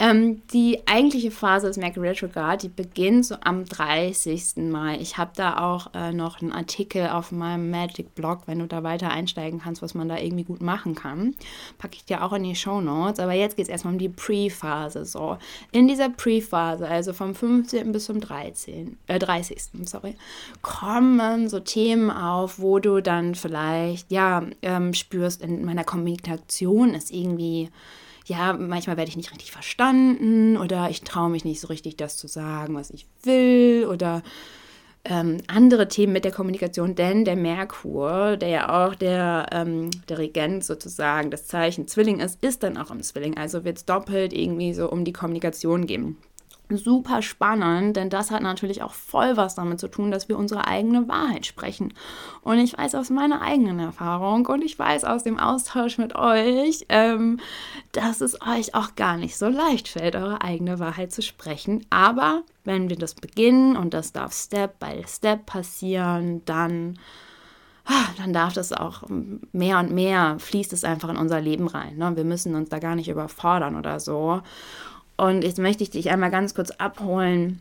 Ähm, 0.00 0.42
die 0.52 0.80
eigentliche 0.86 1.32
Phase 1.32 1.66
des 1.66 1.76
Mercury 1.76 2.08
Retrograde, 2.08 2.68
die 2.68 2.68
beginnt 2.68 3.26
so 3.26 3.36
am 3.40 3.64
30. 3.64 4.56
Mai. 4.70 4.96
Ich 5.00 5.18
habe 5.18 5.32
da 5.34 5.58
auch 5.58 5.92
äh, 5.92 6.12
noch 6.12 6.40
einen 6.40 6.52
Artikel 6.52 7.08
auf 7.08 7.32
meinem 7.32 7.70
Magic-Blog, 7.70 8.42
wenn 8.46 8.60
du 8.60 8.66
da 8.66 8.84
weiter 8.84 9.10
einsteigen 9.10 9.60
kannst, 9.60 9.82
was 9.82 9.94
man 9.94 10.08
da 10.08 10.16
irgendwie 10.16 10.44
gut 10.44 10.60
machen 10.60 10.94
kann. 10.94 11.34
Packe 11.78 11.96
ich 11.96 12.04
dir 12.04 12.22
auch 12.22 12.32
in 12.32 12.44
die 12.44 12.54
Show 12.54 12.80
Notes. 12.80 13.18
Aber 13.18 13.32
jetzt 13.32 13.56
geht 13.56 13.64
es 13.64 13.68
erstmal 13.68 13.94
um 13.94 13.98
die 13.98 14.08
Pre-Phase. 14.08 15.04
So. 15.04 15.36
In 15.72 15.88
dieser 15.88 16.10
Pre-Phase, 16.10 16.86
also 16.86 17.12
vom 17.12 17.34
15. 17.34 17.90
bis 17.90 18.04
zum 18.04 18.20
13., 18.20 18.98
äh, 19.08 19.18
30. 19.18 19.58
Sorry, 19.84 20.14
kommen 20.62 21.48
so 21.48 21.58
Themen 21.58 22.10
auf, 22.10 22.60
wo 22.60 22.78
du 22.78 23.00
dann 23.00 23.34
vielleicht, 23.34 24.12
ja, 24.12 24.44
ähm, 24.62 24.94
spürst, 24.94 25.42
in 25.42 25.64
meiner 25.64 25.84
Kommunikation 25.84 26.94
ist 26.94 27.10
irgendwie 27.10 27.70
ja, 28.28 28.52
manchmal 28.52 28.96
werde 28.96 29.08
ich 29.08 29.16
nicht 29.16 29.32
richtig 29.32 29.52
verstanden 29.52 30.56
oder 30.56 30.90
ich 30.90 31.02
traue 31.02 31.30
mich 31.30 31.44
nicht 31.44 31.60
so 31.60 31.68
richtig, 31.68 31.96
das 31.96 32.16
zu 32.16 32.28
sagen, 32.28 32.74
was 32.74 32.90
ich 32.90 33.06
will 33.22 33.86
oder 33.90 34.22
ähm, 35.04 35.38
andere 35.46 35.88
Themen 35.88 36.12
mit 36.12 36.24
der 36.24 36.32
Kommunikation, 36.32 36.94
denn 36.94 37.24
der 37.24 37.36
Merkur, 37.36 38.36
der 38.36 38.48
ja 38.48 38.86
auch 38.86 38.94
der, 38.94 39.46
ähm, 39.52 39.90
der 40.08 40.18
Regent 40.18 40.64
sozusagen, 40.64 41.30
das 41.30 41.46
Zeichen 41.46 41.88
Zwilling 41.88 42.20
ist, 42.20 42.44
ist 42.44 42.62
dann 42.62 42.76
auch 42.76 42.90
im 42.90 43.02
Zwilling. 43.02 43.36
Also 43.38 43.64
wird 43.64 43.78
es 43.78 43.86
doppelt 43.86 44.34
irgendwie 44.34 44.74
so 44.74 44.90
um 44.90 45.04
die 45.04 45.12
Kommunikation 45.12 45.86
gehen 45.86 46.18
super 46.76 47.22
spannend, 47.22 47.96
denn 47.96 48.10
das 48.10 48.30
hat 48.30 48.42
natürlich 48.42 48.82
auch 48.82 48.92
voll 48.92 49.36
was 49.36 49.54
damit 49.54 49.80
zu 49.80 49.88
tun, 49.88 50.10
dass 50.10 50.28
wir 50.28 50.38
unsere 50.38 50.66
eigene 50.66 51.08
Wahrheit 51.08 51.46
sprechen. 51.46 51.94
Und 52.42 52.58
ich 52.58 52.76
weiß 52.76 52.94
aus 52.94 53.10
meiner 53.10 53.40
eigenen 53.40 53.78
Erfahrung 53.78 54.46
und 54.46 54.62
ich 54.62 54.78
weiß 54.78 55.04
aus 55.04 55.22
dem 55.22 55.38
Austausch 55.38 55.98
mit 55.98 56.14
euch, 56.14 56.86
ähm, 56.88 57.40
dass 57.92 58.20
es 58.20 58.40
euch 58.42 58.74
auch 58.74 58.94
gar 58.96 59.16
nicht 59.16 59.38
so 59.38 59.48
leicht 59.48 59.88
fällt, 59.88 60.16
eure 60.16 60.42
eigene 60.42 60.78
Wahrheit 60.78 61.12
zu 61.12 61.22
sprechen. 61.22 61.86
Aber 61.90 62.42
wenn 62.64 62.90
wir 62.90 62.96
das 62.96 63.14
beginnen 63.14 63.76
und 63.76 63.94
das 63.94 64.12
darf 64.12 64.32
Step 64.32 64.78
by 64.78 65.04
Step 65.06 65.46
passieren, 65.46 66.44
dann 66.44 66.98
ah, 67.88 68.08
dann 68.18 68.32
darf 68.32 68.52
das 68.52 68.72
auch 68.72 69.02
mehr 69.52 69.78
und 69.78 69.92
mehr 69.92 70.36
fließt 70.38 70.72
es 70.72 70.84
einfach 70.84 71.08
in 71.08 71.16
unser 71.16 71.40
Leben 71.40 71.66
rein. 71.66 71.96
Ne? 71.96 72.14
Wir 72.16 72.24
müssen 72.24 72.54
uns 72.54 72.68
da 72.68 72.78
gar 72.78 72.94
nicht 72.94 73.08
überfordern 73.08 73.76
oder 73.76 73.98
so. 73.98 74.42
Und 75.18 75.42
jetzt 75.42 75.58
möchte 75.58 75.82
ich 75.82 75.90
dich 75.90 76.10
einmal 76.10 76.30
ganz 76.30 76.54
kurz 76.54 76.70
abholen. 76.70 77.60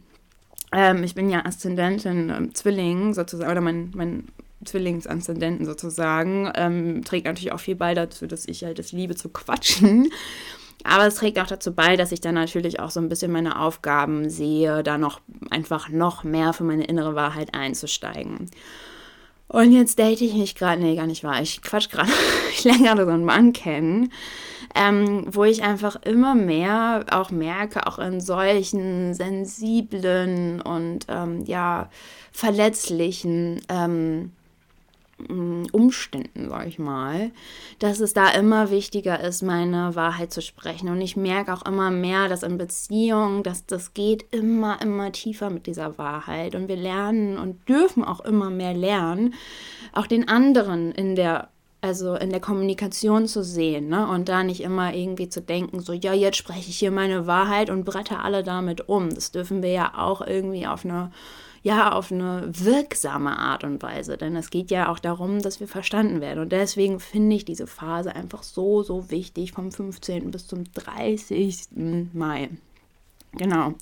Ähm, 0.72 1.04
ich 1.04 1.16
bin 1.16 1.30
ja 1.30 1.46
Aszendentin 1.46 2.30
ähm, 2.30 2.56
Zwilling 2.56 3.14
sozusagen, 3.14 3.52
oder 3.52 3.62
mein, 3.62 3.92
mein 3.96 4.28
Zwillingsaszendenten 4.64 5.66
sozusagen. 5.66 6.52
Ähm, 6.56 7.04
trägt 7.04 7.26
natürlich 7.26 7.52
auch 7.52 7.60
viel 7.60 7.76
bei 7.76 7.94
dazu, 7.94 8.28
dass 8.28 8.48
ich 8.48 8.64
halt 8.64 8.80
das 8.80 8.92
liebe 8.92 9.16
zu 9.16 9.30
quatschen. 9.30 10.10
Aber 10.84 11.08
es 11.08 11.16
trägt 11.16 11.40
auch 11.40 11.48
dazu 11.48 11.74
bei, 11.74 11.98
dass 11.98 12.12
ich 12.12 12.22
dann 12.22 12.36
natürlich 12.36 12.80
auch 12.80 12.92
so 12.92 13.00
ein 13.00 13.10
bisschen 13.10 13.32
meine 13.32 13.60
Aufgaben 13.60 14.30
sehe, 14.30 14.84
da 14.84 15.00
noch 15.00 15.20
einfach 15.50 15.90
noch 15.90 16.24
mehr 16.24 16.54
für 16.54 16.64
meine 16.64 16.86
innere 16.86 17.16
Wahrheit 17.16 17.56
einzusteigen. 17.56 18.52
Und 19.50 19.72
jetzt 19.72 19.98
date 19.98 20.22
ich 20.22 20.34
mich 20.34 20.56
gerade, 20.56 20.82
nee, 20.82 20.96
gar 20.96 21.08
nicht 21.08 21.24
wahr, 21.24 21.42
ich 21.42 21.62
quatsch 21.62 21.90
gerade, 21.90 22.10
ich 22.52 22.64
lerne 22.64 22.84
gerade 22.84 23.06
so 23.06 23.12
einen 23.12 23.26
Mann 23.26 23.54
kennen, 23.54 24.12
ähm, 24.76 25.26
wo 25.28 25.46
ich 25.46 25.64
einfach 25.64 25.96
immer 26.04 26.36
mehr 26.36 27.06
auch 27.12 27.32
merke, 27.32 27.88
auch 27.88 27.98
in 27.98 28.20
solchen 28.20 29.14
sensiblen 29.14 30.62
und 30.62 31.06
ähm, 31.08 31.46
ja, 31.46 31.90
verletzlichen 32.32 33.62
ähm, 33.70 34.34
Umständen, 35.72 36.50
sag 36.50 36.68
ich 36.68 36.78
mal, 36.78 37.32
dass 37.80 38.00
es 38.00 38.14
da 38.14 38.30
immer 38.30 38.70
wichtiger 38.70 39.20
ist, 39.20 39.42
meine 39.42 39.96
Wahrheit 39.96 40.32
zu 40.32 40.42
sprechen. 40.42 40.90
Und 40.90 41.02
ich 41.02 41.18
merke 41.18 41.54
auch 41.54 41.66
immer 41.66 41.90
mehr, 41.90 42.30
dass 42.30 42.44
in 42.44 42.60
Beziehungen, 42.60 43.42
dass 43.42 43.66
das 43.66 43.96
geht 43.96 44.26
immer, 44.32 44.80
immer 44.82 45.12
tiefer 45.12 45.50
mit 45.50 45.66
dieser 45.66 45.98
Wahrheit. 45.98 46.54
Und 46.54 46.68
wir 46.68 46.76
lernen 46.76 47.40
und 47.40 47.68
dürfen 47.68 48.04
auch 48.04 48.20
immer 48.20 48.52
mehr 48.52 48.76
lernen, 48.76 49.34
auch 49.92 50.06
den 50.06 50.28
anderen 50.28 50.92
in 50.92 51.16
der 51.16 51.50
also 51.82 52.16
in 52.16 52.32
der 52.32 52.40
Kommunikation 52.40 53.28
zu 53.28 53.44
sehen 53.44 53.90
ne? 53.90 54.08
und 54.08 54.30
da 54.30 54.44
nicht 54.44 54.62
immer 54.62 54.94
irgendwie 54.94 55.30
zu 55.30 55.42
denken, 55.42 55.80
so 55.80 55.94
ja, 55.94 56.14
jetzt 56.14 56.38
spreche 56.38 56.70
ich 56.70 56.80
hier 56.80 56.92
meine 56.92 57.28
Wahrheit 57.28 57.70
und 57.70 57.86
bretter 57.86 58.24
alle 58.24 58.44
damit 58.44 58.90
um. 58.90 59.10
Das 59.12 59.32
dürfen 59.32 59.62
wir 59.62 59.72
ja 59.72 59.94
auch 59.96 60.26
irgendwie 60.26 60.66
auf 60.66 60.86
eine, 60.86 61.12
ja, 61.68 61.92
auf 61.92 62.14
eine 62.14 62.44
wirksame 62.48 63.38
Art 63.38 63.66
und 63.66 63.84
Weise, 63.84 64.18
denn 64.18 64.38
es 64.38 64.52
geht 64.52 64.72
ja 64.72 64.88
auch 64.88 65.00
darum, 65.00 65.42
dass 65.42 65.60
wir 65.60 65.68
verstanden 65.68 66.22
werden 66.22 66.40
und 66.40 66.54
deswegen 66.54 67.02
finde 67.02 67.36
ich 67.36 67.44
diese 67.44 67.68
Phase 67.68 68.16
einfach 68.16 68.44
so, 68.44 68.84
so 68.84 69.12
wichtig 69.12 69.52
vom 69.52 69.74
15. 69.74 70.32
bis 70.32 70.48
zum 70.48 70.64
30. 70.72 71.68
Mai. 72.14 72.52
Genau. 73.34 73.74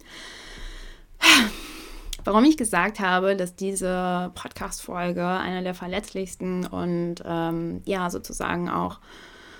Warum 2.24 2.44
ich 2.46 2.58
gesagt 2.58 3.00
habe, 3.00 3.36
dass 3.36 3.56
diese 3.56 4.32
Podcast-Folge 4.34 5.24
einer 5.24 5.62
der 5.62 5.76
verletzlichsten 5.76 6.66
und 6.66 7.18
ähm, 7.24 7.84
ja, 7.86 8.10
sozusagen 8.10 8.68
auch 8.68 8.98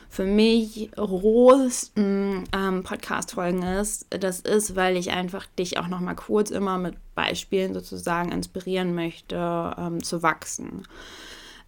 für 0.10 0.26
mich 0.26 0.92
rohesten 0.98 2.44
ähm, 2.56 2.84
Podcast-Folgen 2.84 3.64
ist, 3.64 4.08
das 4.10 4.40
ist, 4.40 4.76
weil 4.76 4.98
ich 4.98 5.12
einfach 5.12 5.46
dich 5.60 5.78
auch 5.78 5.88
nochmal 5.88 6.16
kurz 6.16 6.52
immer 6.52 6.78
mit 6.78 6.96
Beispielen 7.16 7.74
sozusagen 7.74 8.32
inspirieren 8.32 8.96
möchte, 8.96 9.76
ähm, 9.78 10.04
zu 10.04 10.24
wachsen. 10.24 10.84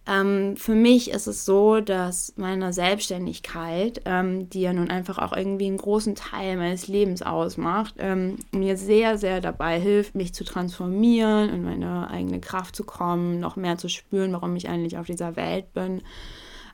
Ähm, 0.08 0.56
für 0.56 0.74
mich 0.74 1.10
ist 1.10 1.26
es 1.26 1.44
so, 1.44 1.80
dass 1.80 2.32
meine 2.36 2.72
Selbstständigkeit, 2.72 4.00
ähm, 4.06 4.48
die 4.48 4.62
ja 4.62 4.72
nun 4.72 4.88
einfach 4.90 5.18
auch 5.18 5.36
irgendwie 5.36 5.66
einen 5.66 5.76
großen 5.76 6.14
Teil 6.14 6.56
meines 6.56 6.88
Lebens 6.88 7.20
ausmacht, 7.20 7.94
ähm, 7.98 8.36
mir 8.50 8.78
sehr, 8.78 9.18
sehr 9.18 9.42
dabei 9.42 9.78
hilft, 9.78 10.14
mich 10.14 10.32
zu 10.32 10.44
transformieren, 10.44 11.50
in 11.50 11.62
meine 11.62 12.08
eigene 12.08 12.40
Kraft 12.40 12.74
zu 12.74 12.84
kommen, 12.84 13.38
noch 13.38 13.56
mehr 13.56 13.76
zu 13.76 13.90
spüren, 13.90 14.32
warum 14.32 14.56
ich 14.56 14.70
eigentlich 14.70 14.96
auf 14.96 15.06
dieser 15.06 15.36
Welt 15.36 15.74
bin. 15.74 16.00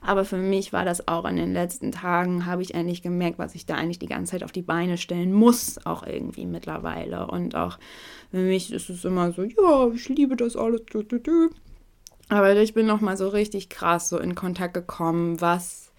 Aber 0.07 0.27
für 0.27 0.37
mich 0.37 0.73
war 0.75 0.85
das 0.85 1.09
auch 1.09 1.25
in 1.25 1.37
den 1.37 1.55
letzten 1.55 1.91
Tagen, 1.91 2.45
habe 2.45 2.61
ich 2.61 2.75
eigentlich 2.75 3.01
gemerkt, 3.01 3.39
was 3.39 3.55
ich 3.55 3.65
da 3.65 3.75
eigentlich 3.75 3.99
die 3.99 4.07
ganze 4.07 4.33
Zeit 4.33 4.45
auf 4.45 4.53
die 4.53 4.63
Beine 4.63 4.99
stellen 4.99 5.33
muss, 5.33 5.79
auch 5.87 6.07
irgendwie 6.07 6.45
mittlerweile. 6.45 7.27
Und 7.27 7.57
auch 7.57 7.79
für 8.31 8.41
mich 8.41 8.71
ist 8.71 8.91
es 8.91 9.05
immer 9.07 9.33
so, 9.33 9.45
ja, 9.45 9.89
ich 9.95 10.09
liebe 10.11 10.37
das 10.37 10.57
alles. 10.57 10.83
Aber 12.29 12.55
ich 12.57 12.75
bin 12.75 12.87
noch 12.87 13.01
mal 13.01 13.17
so 13.17 13.29
richtig 13.29 13.71
krass 13.71 14.11
so 14.11 14.19
in 14.19 14.35
Kontakt 14.35 14.75
gekommen, 14.75 15.41
was, 15.41 15.91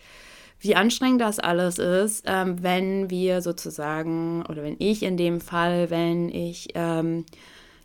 wie 0.60 0.76
anstrengend 0.76 1.22
das 1.22 1.40
alles 1.40 1.80
ist, 1.80 2.26
ähm, 2.28 2.62
wenn 2.62 3.10
wir 3.10 3.42
sozusagen, 3.42 4.44
oder 4.48 4.62
wenn 4.62 4.76
ich 4.78 5.02
in 5.02 5.18
dem 5.18 5.42
Fall, 5.42 5.90
wenn 5.90 6.30
ich, 6.30 6.70
ähm, 6.76 7.26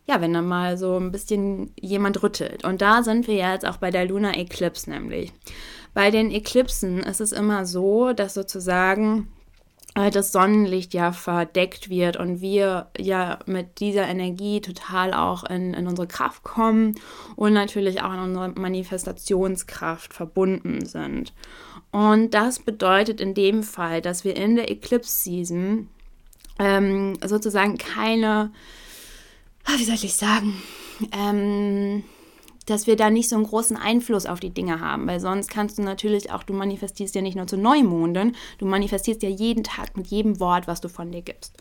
ja, 0.05 0.21
wenn 0.21 0.33
dann 0.33 0.47
mal 0.47 0.77
so 0.77 0.97
ein 0.97 1.11
bisschen 1.11 1.73
jemand 1.79 2.21
rüttelt. 2.21 2.63
Und 2.63 2.81
da 2.81 3.01
sind 3.01 3.27
wir 3.27 3.35
jetzt 3.35 3.65
auch 3.65 3.77
bei 3.77 3.89
der 3.89 4.05
Lunar 4.05 4.37
Eclipse 4.37 4.89
nämlich. 4.89 5.31
Bei 5.93 6.11
den 6.11 6.31
Eklipsen 6.31 6.99
ist 6.99 7.21
es 7.21 7.31
immer 7.31 7.65
so, 7.65 8.13
dass 8.13 8.33
sozusagen 8.33 9.27
äh, 9.95 10.09
das 10.09 10.31
Sonnenlicht 10.31 10.93
ja 10.93 11.11
verdeckt 11.11 11.89
wird 11.89 12.17
und 12.17 12.41
wir 12.41 12.87
ja 12.97 13.39
mit 13.45 13.79
dieser 13.79 14.07
Energie 14.07 14.61
total 14.61 15.13
auch 15.13 15.43
in, 15.43 15.73
in 15.73 15.87
unsere 15.87 16.07
Kraft 16.07 16.43
kommen 16.43 16.95
und 17.35 17.53
natürlich 17.53 18.01
auch 18.01 18.13
in 18.13 18.19
unsere 18.19 18.49
Manifestationskraft 18.49 20.13
verbunden 20.13 20.85
sind. 20.85 21.33
Und 21.91 22.33
das 22.33 22.59
bedeutet 22.59 23.19
in 23.19 23.33
dem 23.33 23.63
Fall, 23.63 24.01
dass 24.01 24.23
wir 24.23 24.37
in 24.37 24.55
der 24.55 24.71
Eclipse 24.71 25.23
Season 25.23 25.89
ähm, 26.57 27.17
sozusagen 27.25 27.77
keine, 27.77 28.51
ah, 29.65 29.73
wie 29.77 29.83
soll 29.83 29.95
ich 29.95 30.13
sagen, 30.13 30.61
ähm, 31.11 32.03
dass 32.65 32.87
wir 32.87 32.95
da 32.95 33.09
nicht 33.09 33.29
so 33.29 33.35
einen 33.35 33.45
großen 33.45 33.75
Einfluss 33.75 34.25
auf 34.25 34.39
die 34.39 34.51
Dinge 34.51 34.79
haben, 34.79 35.07
weil 35.07 35.19
sonst 35.19 35.49
kannst 35.49 35.77
du 35.77 35.81
natürlich 35.81 36.31
auch, 36.31 36.43
du 36.43 36.53
manifestierst 36.53 37.15
ja 37.15 37.21
nicht 37.21 37.35
nur 37.35 37.47
zu 37.47 37.57
Neumonden, 37.57 38.35
du 38.59 38.65
manifestierst 38.65 39.23
ja 39.23 39.29
jeden 39.29 39.63
Tag 39.63 39.97
mit 39.97 40.07
jedem 40.07 40.39
Wort, 40.39 40.67
was 40.67 40.81
du 40.81 40.89
von 40.89 41.11
dir 41.11 41.21
gibst. 41.21 41.57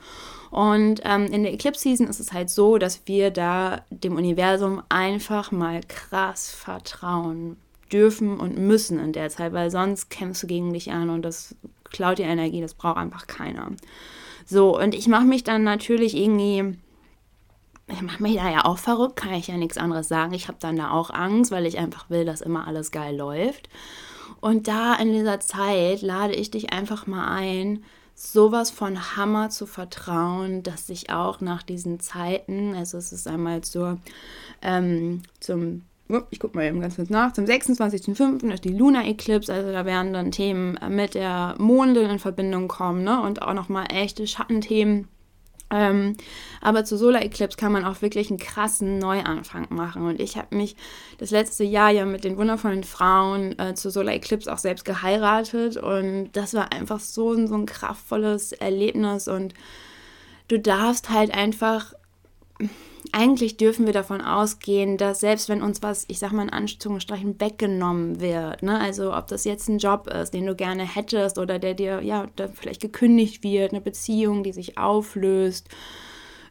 Und 0.50 1.00
ähm, 1.04 1.26
in 1.26 1.42
der 1.42 1.52
Eclipse 1.52 1.82
Season 1.82 2.06
ist 2.06 2.20
es 2.20 2.32
halt 2.32 2.50
so, 2.50 2.78
dass 2.78 3.02
wir 3.06 3.30
da 3.30 3.82
dem 3.90 4.16
Universum 4.16 4.82
einfach 4.88 5.52
mal 5.52 5.80
krass 5.86 6.50
vertrauen 6.50 7.56
dürfen 7.92 8.38
und 8.38 8.58
müssen 8.58 8.98
in 8.98 9.12
der 9.12 9.30
Zeit, 9.30 9.52
weil 9.52 9.70
sonst 9.70 10.10
kämpfst 10.10 10.42
du 10.42 10.46
gegen 10.46 10.72
dich 10.72 10.92
an 10.92 11.10
und 11.10 11.22
das 11.22 11.54
klaut 11.84 12.18
dir 12.18 12.26
Energie, 12.26 12.60
das 12.60 12.74
braucht 12.74 12.96
einfach 12.96 13.26
keiner. 13.26 13.72
So, 14.46 14.78
und 14.78 14.94
ich 14.94 15.08
mache 15.08 15.24
mich 15.24 15.44
dann 15.44 15.64
natürlich 15.64 16.16
irgendwie 16.16 16.76
ich 17.92 18.02
mache 18.02 18.22
mich 18.22 18.36
da 18.36 18.50
ja 18.50 18.64
auch 18.64 18.78
verrückt, 18.78 19.16
kann 19.16 19.34
ich 19.34 19.48
ja 19.48 19.56
nichts 19.56 19.78
anderes 19.78 20.08
sagen. 20.08 20.32
Ich 20.34 20.48
habe 20.48 20.58
dann 20.60 20.76
da 20.76 20.90
auch 20.90 21.10
Angst, 21.10 21.50
weil 21.50 21.66
ich 21.66 21.78
einfach 21.78 22.10
will, 22.10 22.24
dass 22.24 22.40
immer 22.40 22.66
alles 22.66 22.90
geil 22.90 23.16
läuft. 23.16 23.68
Und 24.40 24.68
da 24.68 24.94
in 24.94 25.12
dieser 25.12 25.40
Zeit 25.40 26.02
lade 26.02 26.34
ich 26.34 26.50
dich 26.50 26.72
einfach 26.72 27.06
mal 27.06 27.28
ein, 27.28 27.84
sowas 28.14 28.70
von 28.70 29.16
Hammer 29.16 29.50
zu 29.50 29.66
vertrauen, 29.66 30.62
dass 30.62 30.86
sich 30.86 31.10
auch 31.10 31.40
nach 31.40 31.62
diesen 31.62 32.00
Zeiten, 32.00 32.74
also 32.74 32.98
es 32.98 33.12
ist 33.12 33.26
einmal 33.26 33.62
zur, 33.62 33.98
ähm, 34.62 35.22
zum 35.40 35.82
ich 36.30 36.40
gucke 36.40 36.56
mal 36.56 36.66
eben 36.66 36.80
ganz 36.80 36.96
kurz 36.96 37.08
nach, 37.08 37.32
zum 37.32 37.44
26.05. 37.44 38.52
ist 38.52 38.64
die 38.64 38.76
Lunar 38.76 39.06
Eclipse, 39.06 39.54
also 39.54 39.70
da 39.70 39.84
werden 39.84 40.12
dann 40.12 40.32
Themen 40.32 40.76
mit 40.88 41.14
der 41.14 41.54
Mondin 41.58 42.10
in 42.10 42.18
Verbindung 42.18 42.66
kommen, 42.66 43.04
ne? 43.04 43.22
Und 43.22 43.42
auch 43.42 43.54
nochmal 43.54 43.86
echte 43.90 44.26
Schattenthemen. 44.26 45.06
Ähm, 45.70 46.16
aber 46.60 46.84
zu 46.84 46.96
Solar 46.96 47.22
Eclipse 47.22 47.56
kann 47.56 47.72
man 47.72 47.84
auch 47.84 48.02
wirklich 48.02 48.30
einen 48.30 48.38
krassen 48.38 48.98
Neuanfang 48.98 49.66
machen. 49.70 50.02
Und 50.02 50.20
ich 50.20 50.36
habe 50.36 50.56
mich 50.56 50.76
das 51.18 51.30
letzte 51.30 51.64
Jahr 51.64 51.90
ja 51.90 52.04
mit 52.04 52.24
den 52.24 52.36
wundervollen 52.36 52.84
Frauen 52.84 53.58
äh, 53.58 53.74
zu 53.74 53.90
Solar 53.90 54.14
Eclipse 54.14 54.52
auch 54.52 54.58
selbst 54.58 54.84
geheiratet. 54.84 55.76
Und 55.76 56.30
das 56.32 56.54
war 56.54 56.72
einfach 56.72 57.00
so, 57.00 57.46
so 57.46 57.54
ein 57.54 57.66
kraftvolles 57.66 58.52
Erlebnis. 58.52 59.28
Und 59.28 59.54
du 60.48 60.58
darfst 60.58 61.10
halt 61.10 61.32
einfach 61.32 61.94
eigentlich 63.12 63.56
dürfen 63.56 63.86
wir 63.86 63.92
davon 63.92 64.20
ausgehen, 64.20 64.96
dass 64.96 65.20
selbst 65.20 65.48
wenn 65.48 65.62
uns 65.62 65.82
was, 65.82 66.04
ich 66.08 66.18
sag 66.18 66.32
mal 66.32 66.42
in 66.42 66.50
Anführungsstrichen, 66.50 67.40
weggenommen 67.40 68.20
wird, 68.20 68.62
ne, 68.62 68.78
also 68.78 69.14
ob 69.14 69.28
das 69.28 69.44
jetzt 69.44 69.68
ein 69.68 69.78
Job 69.78 70.06
ist, 70.08 70.34
den 70.34 70.46
du 70.46 70.54
gerne 70.54 70.84
hättest 70.84 71.38
oder 71.38 71.58
der 71.58 71.74
dir, 71.74 72.02
ja, 72.02 72.26
vielleicht 72.54 72.80
gekündigt 72.80 73.42
wird, 73.42 73.72
eine 73.72 73.80
Beziehung, 73.80 74.42
die 74.42 74.52
sich 74.52 74.78
auflöst, 74.78 75.68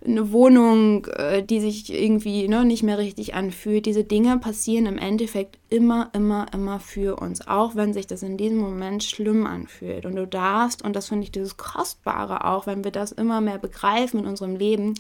eine 0.06 0.32
Wohnung, 0.32 1.06
äh, 1.08 1.44
die 1.44 1.60
sich 1.60 1.94
irgendwie 1.94 2.48
ne, 2.48 2.64
nicht 2.64 2.84
mehr 2.84 2.98
richtig 2.98 3.34
anfühlt. 3.34 3.86
Diese 3.86 4.04
Dinge 4.04 4.38
passieren 4.38 4.86
im 4.86 4.98
Endeffekt 4.98 5.60
immer, 5.70 6.10
immer, 6.14 6.46
immer 6.54 6.80
für 6.80 7.18
uns, 7.18 7.46
auch 7.48 7.76
wenn 7.76 7.94
sich 7.94 8.08
das 8.08 8.24
in 8.24 8.38
diesem 8.38 8.60
Moment 8.60 9.04
schlimm 9.04 9.46
anfühlt. 9.46 10.06
Und 10.06 10.16
du 10.16 10.26
darfst, 10.26 10.84
und 10.84 10.96
das 10.96 11.10
finde 11.10 11.26
ich 11.26 11.32
dieses 11.32 11.58
Kostbare 11.58 12.46
auch, 12.46 12.66
wenn 12.66 12.84
wir 12.84 12.92
das 12.92 13.12
immer 13.12 13.42
mehr 13.42 13.58
begreifen 13.58 14.22
in 14.22 14.26
unserem 14.26 14.56
Leben, 14.56 14.94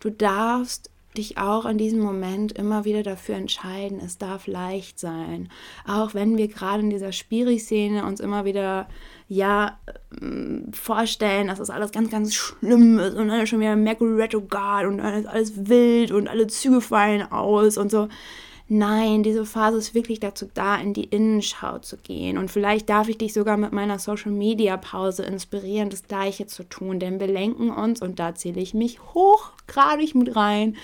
du 0.00 0.10
darfst 0.10 0.90
dich 1.16 1.38
auch 1.38 1.64
in 1.66 1.78
diesem 1.78 2.00
Moment 2.00 2.52
immer 2.52 2.84
wieder 2.84 3.02
dafür 3.02 3.36
entscheiden, 3.36 4.00
es 4.04 4.18
darf 4.18 4.46
leicht 4.46 4.98
sein. 4.98 5.48
Auch 5.86 6.14
wenn 6.14 6.36
wir 6.36 6.48
gerade 6.48 6.82
in 6.82 6.90
dieser 6.90 7.12
Spiri-Szene 7.12 8.04
uns 8.04 8.20
immer 8.20 8.44
wieder 8.44 8.88
ja 9.28 9.78
ähm, 10.20 10.70
vorstellen, 10.72 11.48
dass 11.48 11.58
das 11.58 11.70
alles 11.70 11.92
ganz, 11.92 12.10
ganz 12.10 12.34
schlimm 12.34 12.98
ist 12.98 13.14
und 13.14 13.28
dann 13.28 13.46
schon 13.46 13.60
wieder 13.60 13.76
Mercury 13.76 14.20
Retrograde 14.20 14.88
und 14.88 14.98
dann 14.98 15.14
ist 15.14 15.26
alles 15.26 15.68
wild 15.68 16.12
und 16.12 16.28
alle 16.28 16.46
Züge 16.46 16.80
fallen 16.80 17.22
aus 17.30 17.78
und 17.78 17.90
so. 17.90 18.08
Nein, 18.66 19.22
diese 19.22 19.44
Phase 19.44 19.76
ist 19.76 19.94
wirklich 19.94 20.20
dazu 20.20 20.48
da, 20.54 20.76
in 20.76 20.94
die 20.94 21.04
Innenschau 21.04 21.80
zu 21.80 21.98
gehen. 21.98 22.38
Und 22.38 22.50
vielleicht 22.50 22.88
darf 22.88 23.08
ich 23.10 23.18
dich 23.18 23.34
sogar 23.34 23.58
mit 23.58 23.72
meiner 23.72 23.98
Social 23.98 24.32
Media 24.32 24.78
Pause 24.78 25.22
inspirieren, 25.22 25.90
das 25.90 26.04
Gleiche 26.04 26.46
zu 26.46 26.66
tun. 26.66 26.98
Denn 26.98 27.20
wir 27.20 27.26
lenken 27.26 27.70
uns, 27.70 28.00
und 28.00 28.18
da 28.18 28.34
zähle 28.34 28.62
ich 28.62 28.72
mich 28.72 29.00
hochgradig 29.12 30.14
mit 30.14 30.34
rein. 30.34 30.76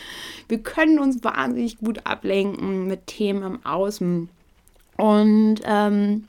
Wir 0.47 0.59
können 0.59 0.99
uns 0.99 1.25
wahnsinnig 1.25 1.79
gut 1.79 2.05
ablenken 2.05 2.87
mit 2.87 3.07
Themen 3.07 3.43
im 3.43 3.65
Außen. 3.65 4.29
Und 4.99 5.61
ähm, 5.65 6.29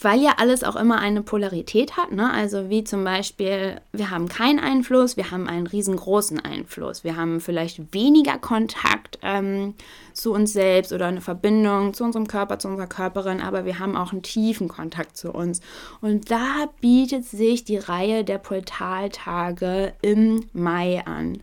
weil 0.00 0.20
ja 0.20 0.34
alles 0.36 0.62
auch 0.62 0.76
immer 0.76 0.98
eine 0.98 1.22
Polarität 1.22 1.96
hat, 1.96 2.12
ne? 2.12 2.30
also 2.30 2.68
wie 2.68 2.84
zum 2.84 3.02
Beispiel, 3.02 3.80
wir 3.92 4.10
haben 4.10 4.28
keinen 4.28 4.58
Einfluss, 4.58 5.16
wir 5.16 5.30
haben 5.30 5.48
einen 5.48 5.66
riesengroßen 5.66 6.38
Einfluss, 6.38 7.02
wir 7.02 7.16
haben 7.16 7.40
vielleicht 7.40 7.94
weniger 7.94 8.36
Kontakt 8.36 9.18
ähm, 9.22 9.74
zu 10.12 10.34
uns 10.34 10.52
selbst 10.52 10.92
oder 10.92 11.06
eine 11.06 11.22
Verbindung 11.22 11.94
zu 11.94 12.04
unserem 12.04 12.28
Körper, 12.28 12.58
zu 12.58 12.68
unserer 12.68 12.88
Körperin, 12.88 13.40
aber 13.40 13.64
wir 13.64 13.78
haben 13.78 13.96
auch 13.96 14.12
einen 14.12 14.22
tiefen 14.22 14.68
Kontakt 14.68 15.16
zu 15.16 15.32
uns. 15.32 15.60
Und 16.02 16.30
da 16.30 16.66
bietet 16.82 17.24
sich 17.24 17.64
die 17.64 17.78
Reihe 17.78 18.22
der 18.22 18.38
Portaltage 18.38 19.94
im 20.02 20.44
Mai 20.52 21.02
an. 21.06 21.38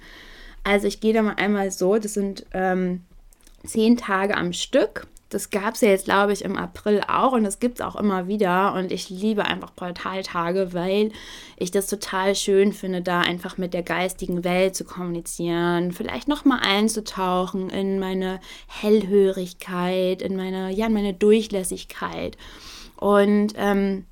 Also 0.64 0.88
ich 0.88 1.02
gehe 1.02 1.14
da 1.14 1.24
mal 1.24 1.36
einmal 1.36 1.72
so, 1.72 1.98
das 1.98 2.14
sind 2.14 2.46
ähm, 2.54 3.02
zehn 3.66 3.98
Tage 3.98 4.38
am 4.38 4.54
Stück 4.54 5.08
das 5.34 5.50
gab 5.50 5.76
es 5.76 5.82
ja 5.82 5.90
jetzt, 5.90 6.06
glaube 6.06 6.34
ich, 6.34 6.44
im 6.44 6.56
April 6.56 7.02
auch 7.08 7.34
und 7.34 7.44
das 7.44 7.60
gibt 7.60 7.80
es 7.80 7.86
auch 7.86 7.96
immer 7.96 8.28
wieder. 8.28 8.74
Und 8.74 8.92
ich 8.92 9.10
liebe 9.10 9.46
einfach 9.46 9.76
Portaltage, 9.76 10.74
weil 10.74 11.12
ich 11.58 11.72
das 11.72 11.88
total 11.88 12.36
schön 12.36 12.74
finde, 12.74 13.02
da 13.02 13.22
einfach 13.22 13.58
mit 13.58 13.74
der 13.74 13.84
geistigen 13.84 14.44
Welt 14.44 14.76
zu 14.76 14.84
kommunizieren, 14.84 15.92
vielleicht 15.92 16.28
nochmal 16.28 16.60
einzutauchen 16.62 17.70
in 17.70 18.00
meine 18.00 18.40
Hellhörigkeit, 18.68 20.22
in 20.22 20.36
meine, 20.36 20.72
ja, 20.72 20.88
in 20.88 20.94
meine 20.94 21.14
Durchlässigkeit. 21.14 22.38
Und 22.98 23.54
ähm, 23.58 24.06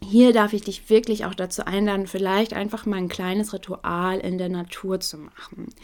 hier 0.00 0.32
darf 0.32 0.52
ich 0.52 0.62
dich 0.62 0.90
wirklich 0.90 1.24
auch 1.24 1.34
dazu 1.34 1.64
einladen, 1.64 2.06
vielleicht 2.06 2.54
einfach 2.54 2.86
mal 2.86 2.96
ein 2.96 3.08
kleines 3.08 3.52
Ritual 3.52 4.18
in 4.20 4.38
der 4.38 4.48
Natur 4.48 5.00
zu 5.00 5.18
machen. 5.18 5.74